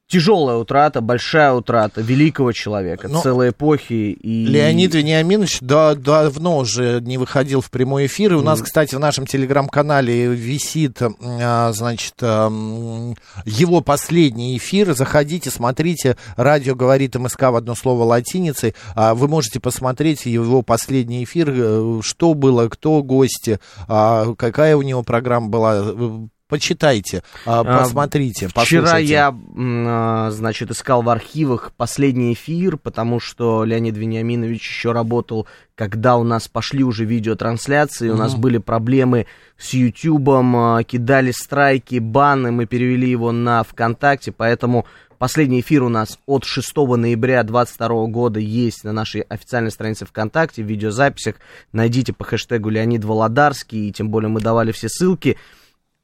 [0.08, 4.16] Тяжелая утрата, большая утрата великого человека, Но целой эпохи.
[4.22, 4.46] И...
[4.46, 8.34] Леонид Вениаминович да, давно уже не выходил в прямой эфир.
[8.34, 14.94] И у нас, кстати, в нашем телеграм-канале висит, а, значит, его последний эфир.
[14.94, 16.16] Заходите, смотрите.
[16.36, 18.76] Радио говорит МСК в одно слово латиницей.
[18.94, 24.82] А, Вы можете посмотреть его последний эфир, э, что было, кто гости, а, какая у
[24.82, 26.30] него программа была.
[26.48, 29.12] Почитайте, а, А, посмотрите, Вчера послушайте.
[29.12, 36.16] я, а, значит, искал в архивах последний эфир, потому что Леонид Вениаминович еще работал, когда
[36.16, 39.26] у нас пошли уже видеотрансляции, у нас были проблемы
[39.58, 44.86] с Ютубом, кидали страйки, баны, мы перевели его на ВКонтакте, поэтому
[45.18, 50.62] последний эфир у нас от 6 ноября 2022 года есть на нашей официальной странице ВКонтакте,
[50.62, 51.36] в видеозаписях,
[51.72, 55.36] найдите по хэштегу Леонид Володарский, и тем более мы давали все ссылки.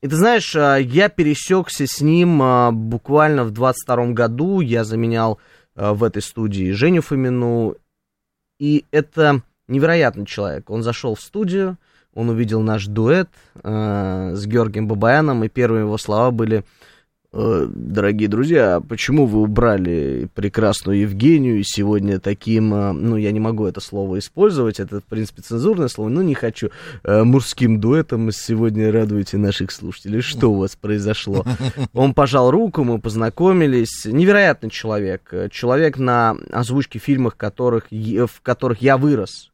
[0.03, 4.61] И ты знаешь, а, я пересекся с ним а, буквально в 22 году.
[4.61, 5.39] Я заменял
[5.77, 7.77] а, в этой студии Женю Фомину.
[8.59, 10.71] И это невероятный человек.
[10.71, 11.79] Он зашел в студию,
[12.15, 13.29] он увидел наш дуэт
[13.63, 16.65] а, с Георгием Бабаяном, и первые его слова были...
[17.35, 23.41] «Э, Дорогие друзья, почему вы убрали прекрасную Евгению и сегодня таким, а, ну, я не
[23.41, 26.71] могу это слово использовать, это, в принципе, цензурное слово, но не хочу,
[27.05, 30.21] э, мужским дуэтом сегодня радуете наших слушателей.
[30.21, 31.45] Что у вас произошло?
[31.95, 34.05] Он пожал руку, мы познакомились.
[34.05, 35.29] Невероятный человек.
[35.33, 39.52] Э, Человек на озвучке фильмов, которых, в которых я вырос.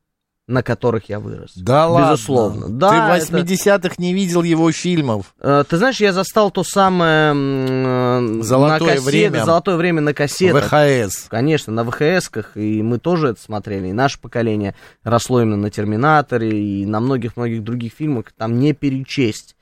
[0.48, 1.52] На которых я вырос.
[1.56, 2.12] Да ладно?
[2.14, 2.68] Безусловно.
[2.70, 5.34] Да, Ты в это- 80-х не видел его фильмов?
[5.40, 9.44] Э, Ты знаешь, я застал то самое э, Золотое на кассет- время.
[9.44, 10.64] золотое время на кассетах.
[10.64, 11.26] ВХС.
[11.28, 16.50] Конечно, на ВХСках, и мы тоже это смотрели, и наше поколение росло именно на Терминаторе,
[16.50, 19.54] и на многих-многих других фильмах, там не перечесть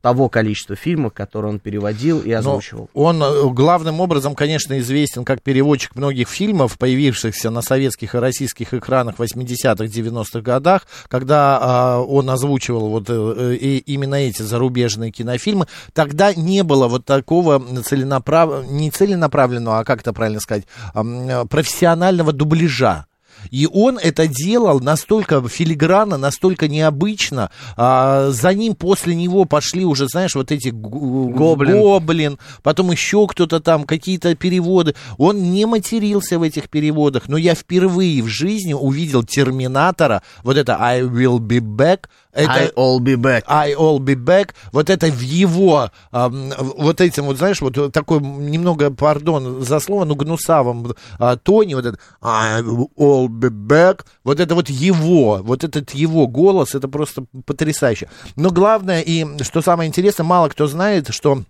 [0.00, 2.88] того количества фильмов, которые он переводил и Но озвучивал.
[2.94, 8.72] он э, главным образом, конечно, известен как переводчик многих фильмов, появившихся на советских и российских
[8.72, 15.10] экранах в 80-х, 90-х годах, когда а, он озвучивал вот э, и именно эти зарубежные
[15.10, 15.66] кинофильмы.
[15.92, 18.66] Тогда не было вот такого целенаправ...
[18.70, 23.06] не целенаправленного, а как это правильно сказать, э, профессионального дубляжа.
[23.50, 27.50] И он это делал настолько филигранно, настолько необычно.
[27.76, 31.80] А, за ним после него пошли уже, знаешь, вот эти Гоблин.
[31.80, 34.94] Гоблин, потом еще кто-то там, какие-то переводы.
[35.18, 40.76] Он не матерился в этих переводах, но я впервые в жизни увидел Терминатора, вот это
[40.80, 42.06] I will be back.
[42.32, 43.44] Это, I all be back.
[43.46, 44.50] I all be back.
[44.72, 50.04] Вот это в его, ам, вот этим вот, знаешь, вот такой немного, пардон за слово,
[50.04, 54.04] но гнусавом а, тоне, вот это I will all be back.
[54.24, 58.08] Вот это вот его, вот этот его голос, это просто потрясающе.
[58.36, 61.42] Но главное, и что самое интересное, мало кто знает, что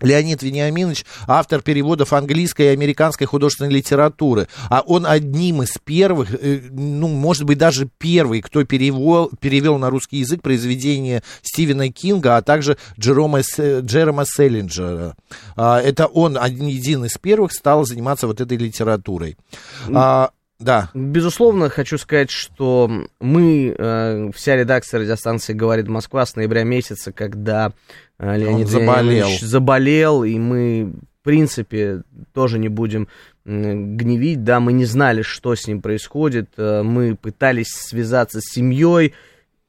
[0.00, 4.48] Леонид Вениаминович, автор переводов английской и американской художественной литературы.
[4.70, 9.90] А он одним из первых, э, ну, может быть, даже первый, кто перевел, перевел на
[9.90, 15.16] русский язык произведения Стивена Кинга, а также Джерома, Джерома Селлинджера.
[15.56, 19.36] А, Это он один из первых стал заниматься вот этой литературой.
[19.92, 20.90] А, да.
[20.94, 22.90] Безусловно, хочу сказать, что
[23.20, 27.72] мы, э, вся редакция радиостанции «Говорит Москва» с ноября месяца, когда
[28.18, 29.02] э, Леонид заболел.
[29.04, 30.92] Вениаминович заболел, и мы
[31.28, 33.06] принципе, тоже не будем
[33.44, 39.12] гневить, да, мы не знали, что с ним происходит, э, мы пытались связаться с семьей,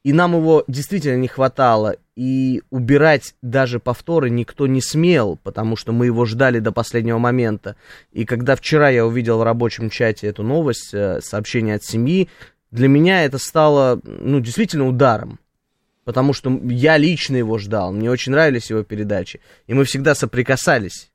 [0.10, 5.92] и нам его действительно не хватало, и убирать даже повторы никто не смел, потому что
[5.92, 7.76] мы его ждали до последнего момента.
[8.12, 12.28] И когда вчера я увидел в рабочем чате эту новость, э, сообщение от семьи,
[12.72, 15.40] для меня это стало, ну, действительно ударом.
[16.06, 21.12] Потому что я лично его ждал, мне очень нравились его передачи, и мы всегда соприкасались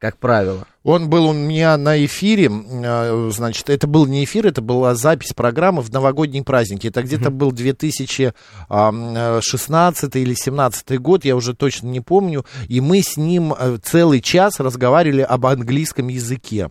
[0.00, 0.66] как правило.
[0.82, 5.34] Он был у меня на эфире, э, значит, это был не эфир, это была запись
[5.34, 6.86] программы в новогодние праздники.
[6.86, 7.30] Это где-то mm-hmm.
[7.30, 12.46] был 2016 или 17 год, я уже точно не помню.
[12.68, 16.70] И мы с ним э, целый час разговаривали об английском языке.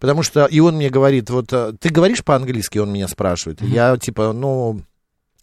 [0.00, 3.60] Потому что, и он мне говорит, вот, э, ты говоришь по-английски, он меня спрашивает.
[3.60, 3.68] Mm-hmm.
[3.68, 4.80] Я, типа, ну,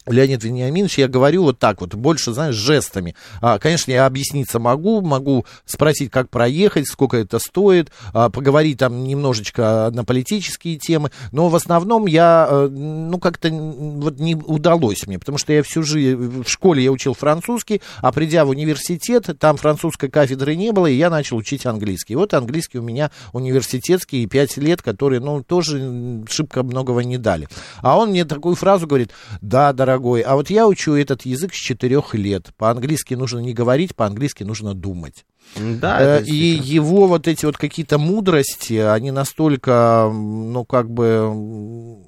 [0.08, 3.14] Леонид Вениаминович, я говорю вот так вот, больше, знаешь, жестами.
[3.40, 9.04] А, конечно, я объясниться могу, могу спросить, как проехать, сколько это стоит, а, поговорить там
[9.04, 15.18] немножечко на политические темы, но в основном я, э, ну, как-то вот не удалось мне,
[15.18, 19.56] потому что я всю жизнь, в школе я учил французский, а придя в университет, там
[19.56, 22.16] французской кафедры не было, и я начал учить английский.
[22.16, 27.48] Вот английский у меня университетский, пять лет, которые, ну, тоже шибко многого не дали.
[27.80, 31.52] А он мне такую фразу говорит, да, дорогой, дорогой, а вот я учу этот язык
[31.52, 32.50] с четырех лет.
[32.56, 35.24] По-английски нужно не говорить, по-английски нужно думать.
[35.56, 41.98] Да, э, и его вот эти вот какие-то мудрости, они настолько, ну, как бы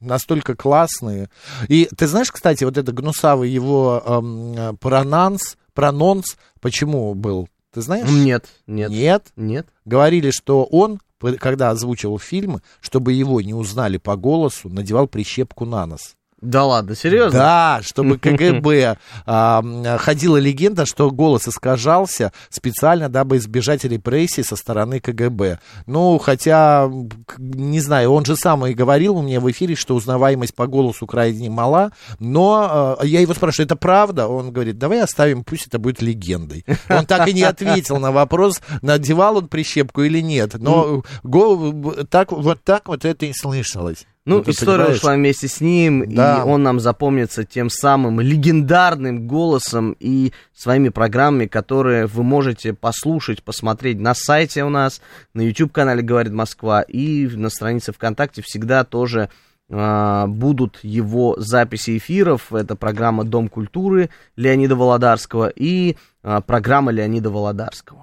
[0.00, 1.28] настолько классные.
[1.68, 7.48] И ты знаешь, кстати, вот это гнусавый его эм, пронанс, прононс, почему был?
[7.72, 8.08] Ты знаешь?
[8.10, 8.90] Нет, нет.
[8.90, 9.26] Нет?
[9.36, 9.66] Нет.
[9.84, 11.00] Говорили, что он,
[11.38, 16.16] когда озвучивал фильмы, чтобы его не узнали по голосу, надевал прищепку на нос.
[16.42, 17.38] Да ладно, серьезно?
[17.38, 19.62] Да, чтобы КГБ а,
[19.98, 25.60] ходила легенда, что голос искажался специально, дабы избежать репрессий со стороны КГБ.
[25.86, 26.90] Ну, хотя,
[27.38, 31.48] не знаю, он же сам и говорил мне в эфире, что узнаваемость по голосу крайне
[31.48, 34.26] мала, но а, я его спрашиваю, это правда?
[34.26, 36.66] Он говорит, давай оставим, пусть это будет легендой.
[36.90, 42.32] Он так и не ответил на вопрос, надевал он прищепку или нет, но го, так,
[42.32, 44.06] вот так вот это и слышалось.
[44.24, 44.98] Ну, ну история понимаешь?
[44.98, 46.38] ушла вместе с ним, да.
[46.38, 53.42] и он нам запомнится тем самым легендарным голосом и своими программами, которые вы можете послушать,
[53.42, 55.00] посмотреть на сайте у нас,
[55.34, 59.28] на YouTube-канале «Говорит Москва» и на странице ВКонтакте всегда тоже
[59.68, 62.52] э, будут его записи эфиров.
[62.52, 68.01] Это программа «Дом культуры» Леонида Володарского и э, программа Леонида Володарского.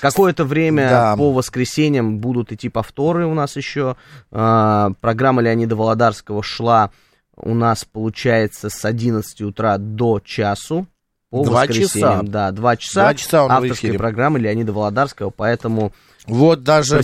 [0.00, 1.16] Какое-то время да.
[1.16, 3.96] по воскресеньям будут идти повторы у нас еще.
[4.30, 6.90] А, программа Леонида Володарского шла
[7.36, 10.86] у нас, получается, с 11 утра до часу.
[11.30, 12.22] По два часа.
[12.22, 13.02] Да, два часа.
[13.02, 15.92] Два часа он авторской программы Леонида Володарского, поэтому
[16.28, 17.02] вот даже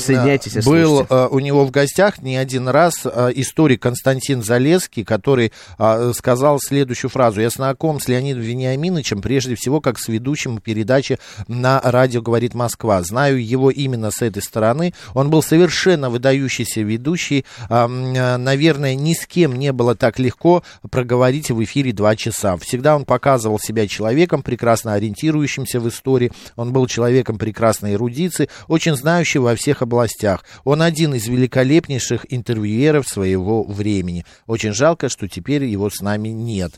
[0.65, 6.13] был uh, у него в гостях не один раз uh, историк Константин Залеский, который uh,
[6.13, 7.41] сказал следующую фразу.
[7.41, 13.03] Я знаком с Леонидом Вениаминовичем прежде всего как с ведущим передачи на радио «Говорит Москва».
[13.03, 14.93] Знаю его именно с этой стороны.
[15.15, 17.45] Он был совершенно выдающийся ведущий.
[17.69, 22.57] Наверное, ни с кем не было так легко проговорить в эфире два часа.
[22.59, 26.31] Всегда он показывал себя человеком, прекрасно ориентирующимся в истории.
[26.57, 30.45] Он был человеком прекрасной эрудиции, очень знающим знающий во всех областях.
[30.65, 34.25] Он один из великолепнейших интервьюеров своего времени.
[34.49, 36.73] Очень жалко, что теперь его с нами нет.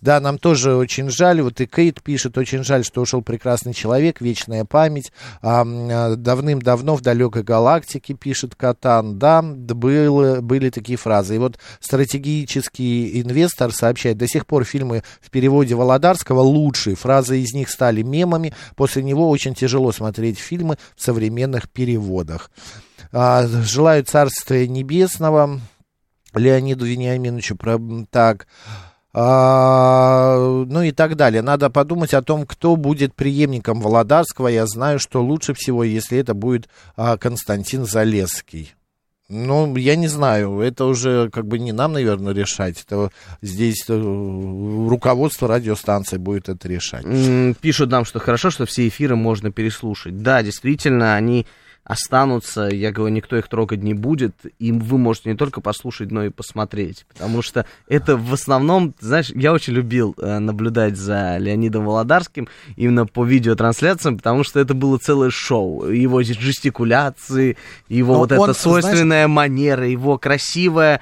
[0.00, 1.42] Да, нам тоже очень жаль.
[1.42, 5.12] Вот и Кейт пишет, очень жаль, что ушел прекрасный человек, вечная память.
[5.42, 9.18] А, давным-давно в далекой галактике, пишет Катан.
[9.18, 11.34] Да, было, были такие фразы.
[11.34, 16.96] И вот стратегический инвестор сообщает, до сих пор фильмы в переводе Володарского лучшие.
[16.96, 18.54] Фразы из них стали мемами.
[18.76, 22.50] После него очень тяжело смотреть фильмы в современных переводах.
[23.12, 25.60] А, желаю царствия небесного
[26.34, 27.58] Леониду Вениаминовичу.
[28.10, 28.46] Так.
[29.14, 31.42] А, ну и так далее.
[31.42, 34.48] Надо подумать о том, кто будет преемником Володарского.
[34.48, 38.74] Я знаю, что лучше всего, если это будет а, Константин Залесский.
[39.28, 42.84] Ну, я не знаю, это уже как бы не нам, наверное, решать.
[42.86, 47.06] Это здесь э, руководство радиостанции будет это решать.
[47.62, 50.20] Пишут нам, что хорошо, что все эфиры можно переслушать.
[50.22, 51.46] Да, действительно, они
[51.84, 56.24] останутся, я говорю, никто их трогать не будет, и вы можете не только послушать, но
[56.24, 61.84] и посмотреть, потому что это в основном, знаешь, я очень любил э, наблюдать за Леонидом
[61.84, 67.56] Володарским именно по видеотрансляциям, потому что это было целое шоу, его жестикуляции,
[67.88, 69.30] его но вот эта свойственная знаешь...
[69.30, 71.00] манера, его красивая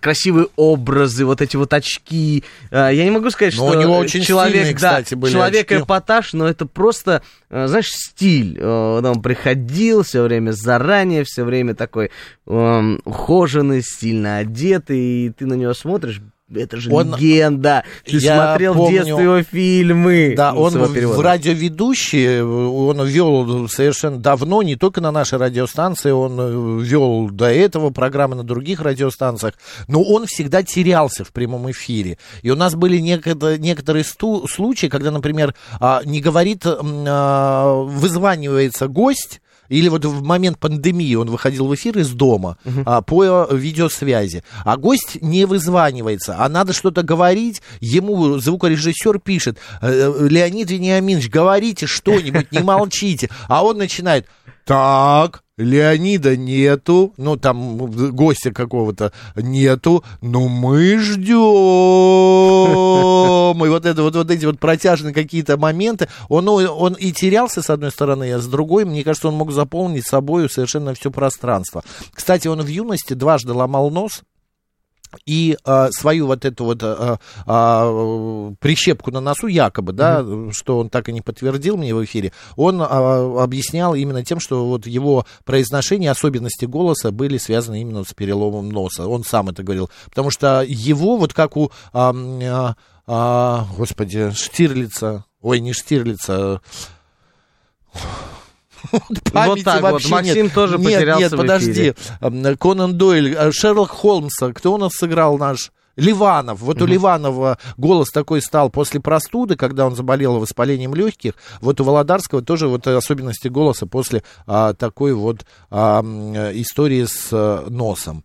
[0.00, 2.44] красивые образы, вот эти вот очки.
[2.70, 5.32] А, Я не могу сказать, Но что у него очень человек, стильные, да, кстати, были
[5.32, 5.82] человек очки.
[5.82, 8.56] эпатаж, но это просто, э, знаешь, стиль.
[8.58, 12.10] Э, Он приходил все время заранее, все время такой
[12.46, 16.20] эм, ухоженный, стильно одетый, и ты на него смотришь,
[16.54, 17.84] это же Он- легенда.
[18.04, 20.34] Ты Я смотрел помню- в детстве его фильмы.
[20.36, 26.84] Да, он в, радиоведущие, он вел совершенно давно, не только на нашей радиостанции, он э,
[26.84, 29.54] вел до этого программы на других радиостанциях,
[29.88, 32.18] но он всегда терялся в прямом эфире.
[32.42, 38.88] И у нас были некогда- некоторые сту- случаи, когда, например, а, не говорит, а, вызванивается
[38.88, 44.42] гость, или вот в момент пандемии он выходил в эфир из дома а, по видеосвязи,
[44.64, 51.86] а гость не вызванивается, а надо что-то говорить, ему звукорежиссер пишет, «Э, Леонид Вениаминович, говорите
[51.86, 54.26] что-нибудь, не молчите, а он начинает,
[54.64, 61.38] так, Леонида нету, ну там гостя какого-то нету, но мы ждем.
[63.64, 67.60] И вот это вот, вот эти вот протяжные какие-то моменты, он, ну, он и терялся
[67.60, 71.82] с одной стороны, а с другой, мне кажется, он мог заполнить собой совершенно все пространство.
[72.12, 74.22] Кстати, он в юности дважды ломал нос,
[75.26, 80.90] и а, свою вот эту вот а, а, прищепку на носу, якобы, да, что он
[80.90, 85.26] так и не подтвердил мне в эфире, он а, объяснял именно тем, что вот его
[85.44, 89.06] произношение, особенности голоса были связаны именно с переломом носа.
[89.06, 89.90] Он сам это говорил.
[90.06, 92.74] Потому что его, вот как у, а, а,
[93.06, 96.60] а, господи, Штирлица, ой, не Штирлица,
[99.32, 100.54] так вот, вообще Максим нет.
[100.54, 101.94] тоже нет, потерялся Нет, подожди.
[102.58, 105.72] Конан Дойль, э, Шерлок Холмса, кто у нас сыграл наш?
[105.98, 106.60] Ливанов.
[106.60, 111.32] Вот у Ливанова голос такой стал после простуды, когда он заболел воспалением легких.
[111.60, 116.00] Вот у Володарского тоже вот особенности голоса после а, такой вот а,
[116.54, 118.22] истории с э, носом.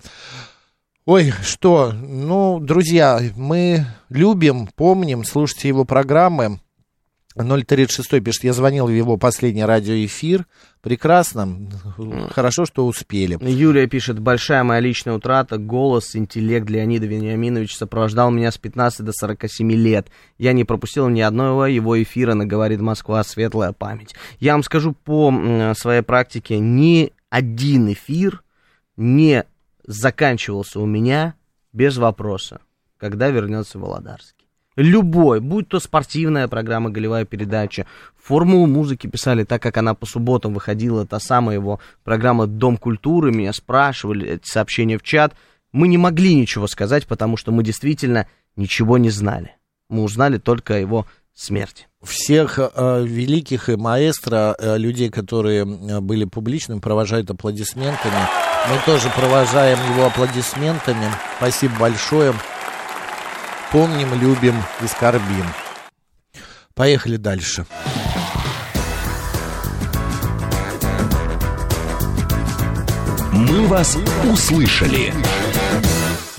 [1.06, 6.60] Ой, что, ну, друзья, мы любим, помним, слушайте его программы.
[7.36, 10.46] 036 пишет, я звонил в его последний радиоэфир.
[10.82, 11.70] Прекрасно,
[12.32, 13.38] хорошо, что успели.
[13.42, 19.14] Юлия пишет, большая моя личная утрата, голос, интеллект Леонида Вениаминовича сопровождал меня с 15 до
[19.14, 20.08] 47 лет.
[20.38, 24.14] Я не пропустил ни одного его эфира на «Говорит Москва», светлая память.
[24.40, 28.44] Я вам скажу по своей практике, ни один эфир
[28.98, 29.46] не
[29.86, 31.36] заканчивался у меня
[31.72, 32.60] без вопроса,
[32.98, 34.43] когда вернется Володарский.
[34.76, 37.86] Любой, будь то спортивная программа, голевая передача,
[38.22, 43.32] формулу музыки писали, так как она по субботам выходила, та самая его программа «Дом культуры»,
[43.32, 45.36] меня спрашивали, эти сообщения в чат.
[45.72, 49.56] Мы не могли ничего сказать, потому что мы действительно ничего не знали.
[49.90, 51.06] Мы узнали только его
[51.36, 51.88] смерти.
[52.02, 58.28] Всех э, великих и маэстро, э, людей, которые э, были публичными, провожают аплодисментами.
[58.70, 61.08] Мы тоже провожаем его аплодисментами.
[61.38, 62.34] Спасибо большое.
[63.74, 64.54] Помним, любим
[64.84, 65.48] и скорбим.
[66.76, 67.66] Поехали дальше.
[73.32, 73.98] «Мы вас
[74.32, 75.12] услышали».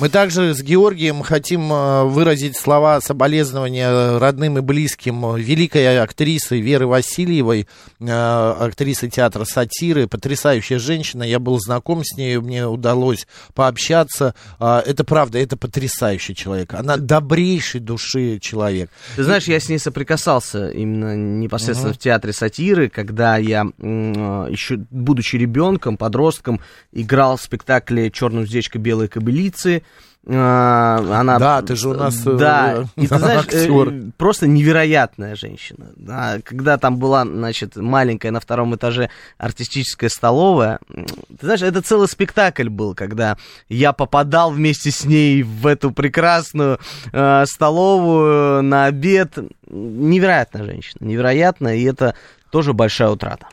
[0.01, 6.89] Мы также с Георгием хотим э, выразить слова соболезнования родным и близким великой актрисы Веры
[6.89, 7.69] Васильевой,
[8.01, 11.23] э, актрисы театра сатиры, потрясающая женщина.
[11.23, 14.35] Я был знаком с ней, мне удалось пообщаться.
[14.59, 16.75] А, Это правда, это потрясающий человек.
[16.75, 18.91] Она добрейшей души человек.
[19.15, 21.99] Ты знаешь, я с ней соприкасался именно непосредственно Мгм.
[21.99, 28.81] в театре сатиры, когда я, м, еще будучи ребенком, подростком, играл в спектакле «Черная уздечка
[28.81, 29.83] белой кобылицы».
[30.27, 34.13] А, Она, Да, ты же у нас, э, Да, и ты знаешь, э, актер.
[34.17, 35.89] просто невероятная женщина.
[35.97, 42.09] Да, когда там была, значит, маленькая на втором этаже артистическая столовая, ты знаешь, это целый
[42.09, 43.37] спектакль был, когда
[43.69, 46.79] я попадал вместе с ней в эту прекрасную
[47.13, 49.37] э, столовую на обед.
[49.69, 52.15] Невероятная женщина, невероятная, и это
[52.51, 53.47] тоже большая утрата.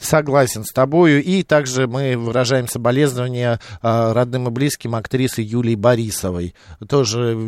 [0.00, 1.22] Согласен с тобою.
[1.22, 6.54] И также мы выражаем соболезнования а, родным и близким актрисы Юлии Борисовой.
[6.88, 7.38] Тоже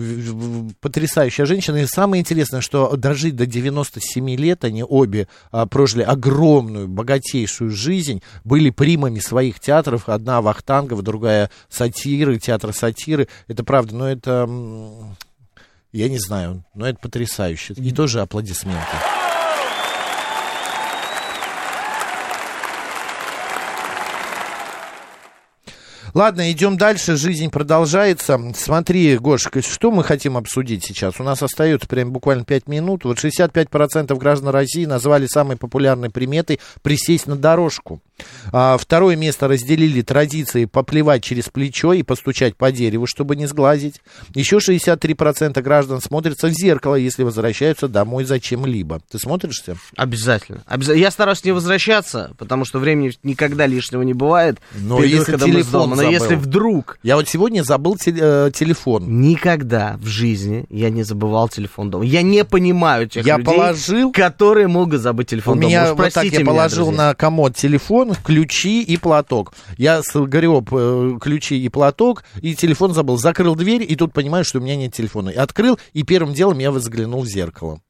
[0.80, 1.78] потрясающая женщина.
[1.78, 8.22] И самое интересное, что дожить до 97 лет они обе а, прожили огромную, богатейшую жизнь,
[8.44, 10.10] были примами своих театров.
[10.10, 13.28] Одна Вахтангова, другая сатиры, театр сатиры.
[13.48, 14.48] Это правда, но это...
[15.90, 17.74] Я не знаю, но это потрясающе.
[17.74, 19.11] И тоже аплодисменты.
[26.14, 27.16] Ладно, идем дальше.
[27.16, 28.38] Жизнь продолжается.
[28.54, 31.14] Смотри, Гош, что мы хотим обсудить сейчас?
[31.18, 33.04] У нас остается прям буквально 5 минут.
[33.04, 38.02] Вот 65% граждан России назвали самой популярной приметой присесть на дорожку.
[38.52, 44.00] А, второе место разделили традиции поплевать через плечо и постучать по дереву, чтобы не сглазить.
[44.34, 49.00] Еще 63% граждан смотрятся в зеркало, если возвращаются домой зачем-либо.
[49.10, 49.76] Ты смотришься?
[49.96, 50.62] Обязательно.
[50.66, 54.58] Обяза- Я стараюсь не возвращаться, потому что времени никогда лишнего не бывает.
[54.74, 56.01] Но перед если телефон дома.
[56.04, 56.12] Забыл.
[56.20, 56.98] если вдруг...
[57.02, 59.20] Я вот сегодня забыл те- э, телефон.
[59.20, 62.04] Никогда в жизни я не забывал телефон дома.
[62.04, 65.68] Я не понимаю тех Я людей, положил- которые могут забыть телефон У дома.
[65.68, 67.06] меня Уж вот так я меня, положил друзья.
[67.08, 69.52] на комод телефон, ключи и платок.
[69.78, 73.16] Я сгреб э, ключи и платок, и телефон забыл.
[73.18, 75.30] Закрыл дверь, и тут понимаю, что у меня нет телефона.
[75.30, 77.80] И открыл, и первым делом я вот заглянул в зеркало.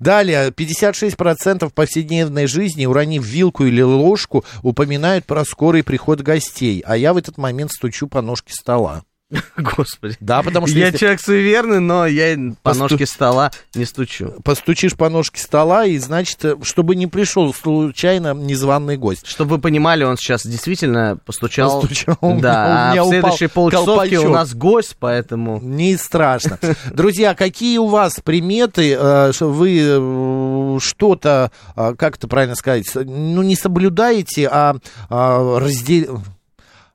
[0.00, 7.12] Далее, 56% повседневной жизни, уронив вилку или ложку, упоминают про скорый приход гостей, а я
[7.12, 9.02] в этот момент стучу по ножке стола.
[9.56, 10.16] Господи.
[10.20, 14.34] Да, потому что Я если человек суеверный, но я по Посту- ножке стола не стучу.
[14.44, 19.26] постучишь по ножке стола, и значит, э, чтобы не пришел случайно незваный гость.
[19.26, 21.80] Чтобы вы понимали, он сейчас действительно постучал.
[21.80, 25.60] Постучал, у меня- Да, у а меня в упал следующей полчасовке у нас гость, поэтому...
[25.60, 26.58] Не страшно.
[26.92, 33.56] Друзья, какие у вас приметы, э, вы э, что-то, как это правильно сказать, ну, не
[33.56, 34.76] соблюдаете, а,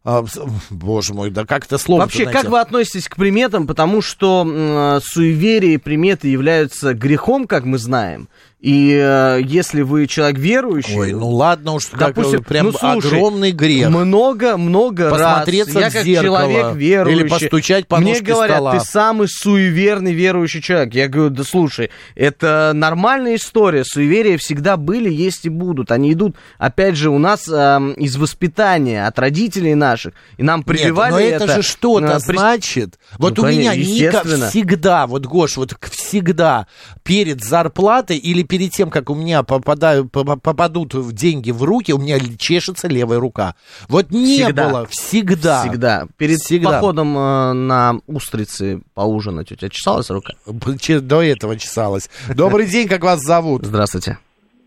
[0.03, 0.51] разделяете...
[0.69, 3.67] боже мой, да как это слово Вообще, как вы относитесь к приметам?
[3.67, 8.27] Потому что э, суеверия и приметы являются грехом, как мы знаем.
[8.61, 10.95] И э, если вы человек верующий...
[10.95, 13.89] Ой, ну ладно уж, как, допустим, э, прям ну, слушай, огромный грех.
[13.89, 18.77] Много-много раз Посмотреться я как зеркало человек верующий, или постучать по мне говорят, стола.
[18.77, 20.93] ты самый суеверный верующий человек.
[20.93, 23.83] Я говорю, да слушай, это нормальная история.
[23.83, 25.91] Суеверия всегда были, есть и будут.
[25.91, 30.13] Они идут, опять же, у нас эм, из воспитания, от родителей наших.
[30.37, 32.99] И нам прививали Нет, но это, же что-то э, при- значит.
[33.17, 34.49] Вот Ну, у меня конечно, Ника естественно.
[34.49, 36.67] всегда, вот Гош, вот всегда
[37.01, 41.93] перед зарплатой или перед тем, как у меня попадаю, по- попадут в деньги в руки,
[41.93, 43.55] у меня чешется левая рука.
[43.87, 44.67] Вот не Всегда.
[44.67, 45.61] было всегда.
[45.61, 46.07] Всегда.
[46.17, 46.71] Перед Всегда.
[46.71, 50.33] походом э, на устрицы поужинать у тебя чесалась рука?
[50.45, 52.09] До этого чесалась.
[52.35, 53.63] Добрый день, как вас зовут?
[53.63, 54.17] Здравствуйте.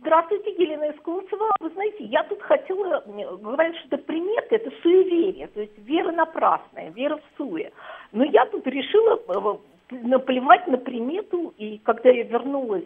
[0.01, 1.51] Здравствуйте, Елена из Колцева.
[1.61, 3.03] Вы знаете, я тут хотела...
[3.07, 7.71] мне Говорят, что это приметы, это суеверие, то есть вера напрасная, вера в суе.
[8.13, 12.85] Но я тут решила э, наплевать на примету, и когда я вернулась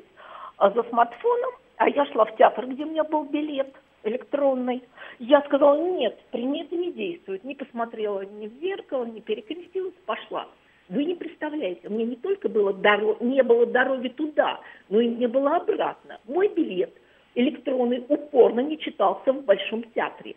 [0.58, 4.82] за смартфоном, а я шла в театр, где у меня был билет электронный,
[5.18, 7.44] я сказала, нет, приметы не действуют.
[7.44, 10.48] Не посмотрела ни в зеркало, не перекрестилась, пошла.
[10.88, 15.08] Вы не представляете, у меня не только было доро- не было дороги туда, но и
[15.08, 16.18] не было обратно.
[16.26, 16.92] Мой билет
[17.34, 20.34] электронный упорно не читался в Большом театре.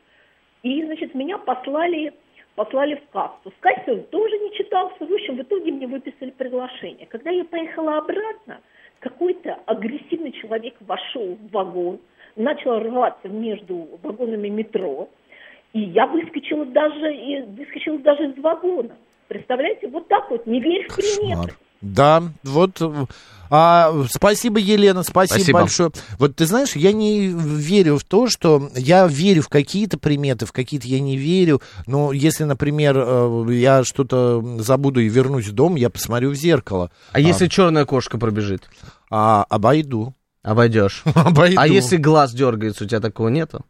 [0.62, 2.14] И, значит, меня послали,
[2.56, 3.50] послали в кассу.
[3.50, 5.06] В кассе он тоже не читался.
[5.06, 7.08] В общем, в итоге мне выписали приглашение.
[7.08, 8.62] Когда я поехала обратно,
[9.02, 12.00] какой-то агрессивный человек вошел в вагон,
[12.36, 15.10] начал рваться между вагонами метро,
[15.74, 18.96] и я выскочила даже, и выскочила даже из вагона.
[19.28, 21.54] Представляете, вот так вот, не верь в приметы.
[21.82, 22.82] Да, вот.
[23.50, 25.60] а, спасибо, Елена, спасибо, Спасибо.
[25.60, 25.92] большое.
[26.20, 30.52] Вот ты знаешь, я не верю в то, что я верю в какие-то приметы, в
[30.52, 31.62] какие-то я не верю.
[31.88, 36.92] Но если, например, э, я что-то забуду и вернусь в дом, я посмотрю в зеркало.
[37.12, 38.70] А если черная кошка пробежит?
[39.10, 40.14] А, обойду.
[40.44, 41.04] Обойдешь.
[41.16, 41.60] Обойду.
[41.60, 43.66] А если глаз дергается, у тебя такого нету?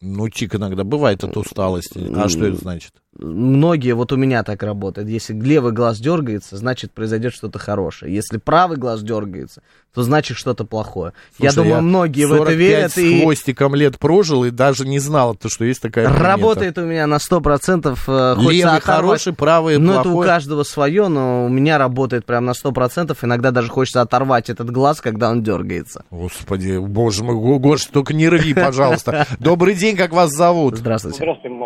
[0.00, 2.10] Ну, тик иногда бывает от усталости.
[2.14, 2.92] А что это значит?
[3.18, 5.08] Многие, вот у меня так работает.
[5.08, 8.14] Если левый глаз дергается, значит произойдет что-то хорошее.
[8.14, 9.62] Если правый глаз дергается,
[9.94, 11.12] то значит что-то плохое.
[11.38, 12.92] я Слушай, думаю, многие в это 45 верят.
[12.92, 16.24] с И хвостиком лет прожил и даже не знал, то, что есть такая примета.
[16.24, 17.98] работает у меня на 100%.
[18.06, 18.82] Э, хочется Левый оторвать.
[18.84, 20.26] хороший, правый Ну, это у плохой.
[20.26, 23.16] каждого свое, но у меня работает прям на 100%.
[23.22, 26.04] Иногда даже хочется оторвать этот глаз, когда он дергается.
[26.10, 29.26] Господи, боже мой, Го- Гош, только не рви, пожалуйста.
[29.38, 30.76] Добрый день, как вас зовут?
[30.76, 31.16] Здравствуйте.
[31.18, 31.56] Здравствуйте.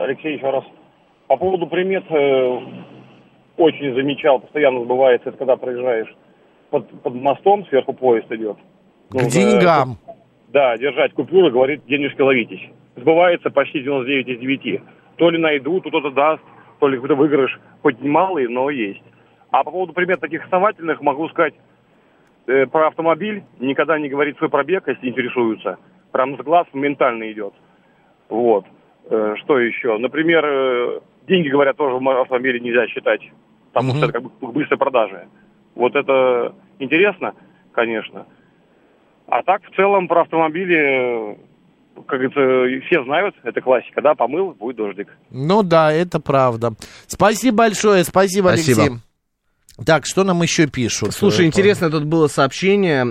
[0.00, 0.64] Алексей, еще раз.
[1.30, 2.58] По поводу примет э,
[3.56, 6.12] очень замечал, постоянно сбывается, это когда проезжаешь
[6.70, 8.56] под, под мостом, сверху поезд идет.
[9.10, 9.90] К Ну, деньгам.
[10.08, 10.12] э,
[10.48, 12.68] да, держать купюры, говорит, денежки ловитесь.
[12.96, 14.80] Сбывается почти 99 из 9.
[15.18, 16.42] То ли найдут, то кто-то даст,
[16.80, 19.04] то ли какой-то выигрыш, хоть малый, но есть.
[19.52, 21.54] А по поводу примет таких основательных, могу сказать,
[22.48, 25.78] э, про автомобиль никогда не говорит свой пробег, если интересуются.
[26.10, 27.54] Прям с глаз моментально идет.
[28.28, 28.64] Вот.
[29.08, 29.96] Э, Что еще?
[29.98, 31.00] Например, э,
[31.30, 33.22] деньги, говорят, тоже в мо- автомобиле нельзя считать,
[33.72, 35.28] потому что это как бы к быстрой продаже.
[35.74, 37.34] Вот это интересно,
[37.72, 38.26] конечно.
[39.26, 41.36] А так, в целом, про автомобили, э,
[42.06, 45.08] как говорится, все знают, это классика, да, помыл, будет дождик.
[45.30, 46.72] Ну да, это правда.
[47.06, 48.82] Спасибо большое, спасибо, Спасибо.
[48.82, 49.09] Алексей.
[49.84, 51.14] Так, что нам еще пишут?
[51.14, 53.04] Слушай, Э, интересное тут было сообщение,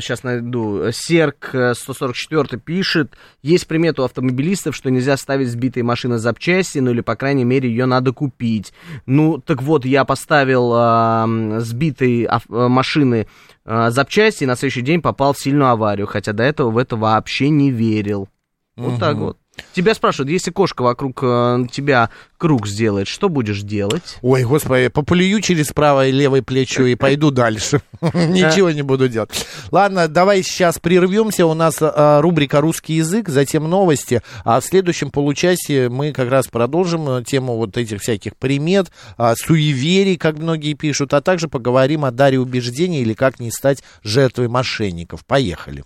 [0.00, 0.90] сейчас найду.
[0.92, 6.90] Серк э, 144 пишет, есть примета у автомобилистов, что нельзя ставить сбитые машины запчасти, ну
[6.90, 8.72] или, по крайней мере, ее надо купить.
[9.06, 13.26] Ну, так вот, я поставил э, сбитые э, машины
[13.64, 16.96] э, запчасти и на следующий день попал в сильную аварию, хотя до этого в это
[16.96, 18.28] вообще не верил.
[18.76, 19.24] Вот так Мгм.
[19.24, 19.38] вот.
[19.74, 22.10] Тебя спрашивают, если кошка вокруг э, тебя
[22.42, 24.18] круг сделает, что будешь делать?
[24.20, 27.80] Ой, господи, поплюю через правое и левое плечо и пойду дальше.
[28.02, 29.46] Ничего не буду делать.
[29.70, 31.46] Ладно, давай сейчас прервемся.
[31.46, 34.22] У нас а, рубрика «Русский язык», затем новости.
[34.44, 39.36] А в следующем получасе мы как раз продолжим э, тему вот этих всяких примет, а,
[39.36, 44.48] суеверий, как многие пишут, а также поговорим о даре убеждений или как не стать жертвой
[44.48, 45.24] мошенников.
[45.24, 45.80] Поехали.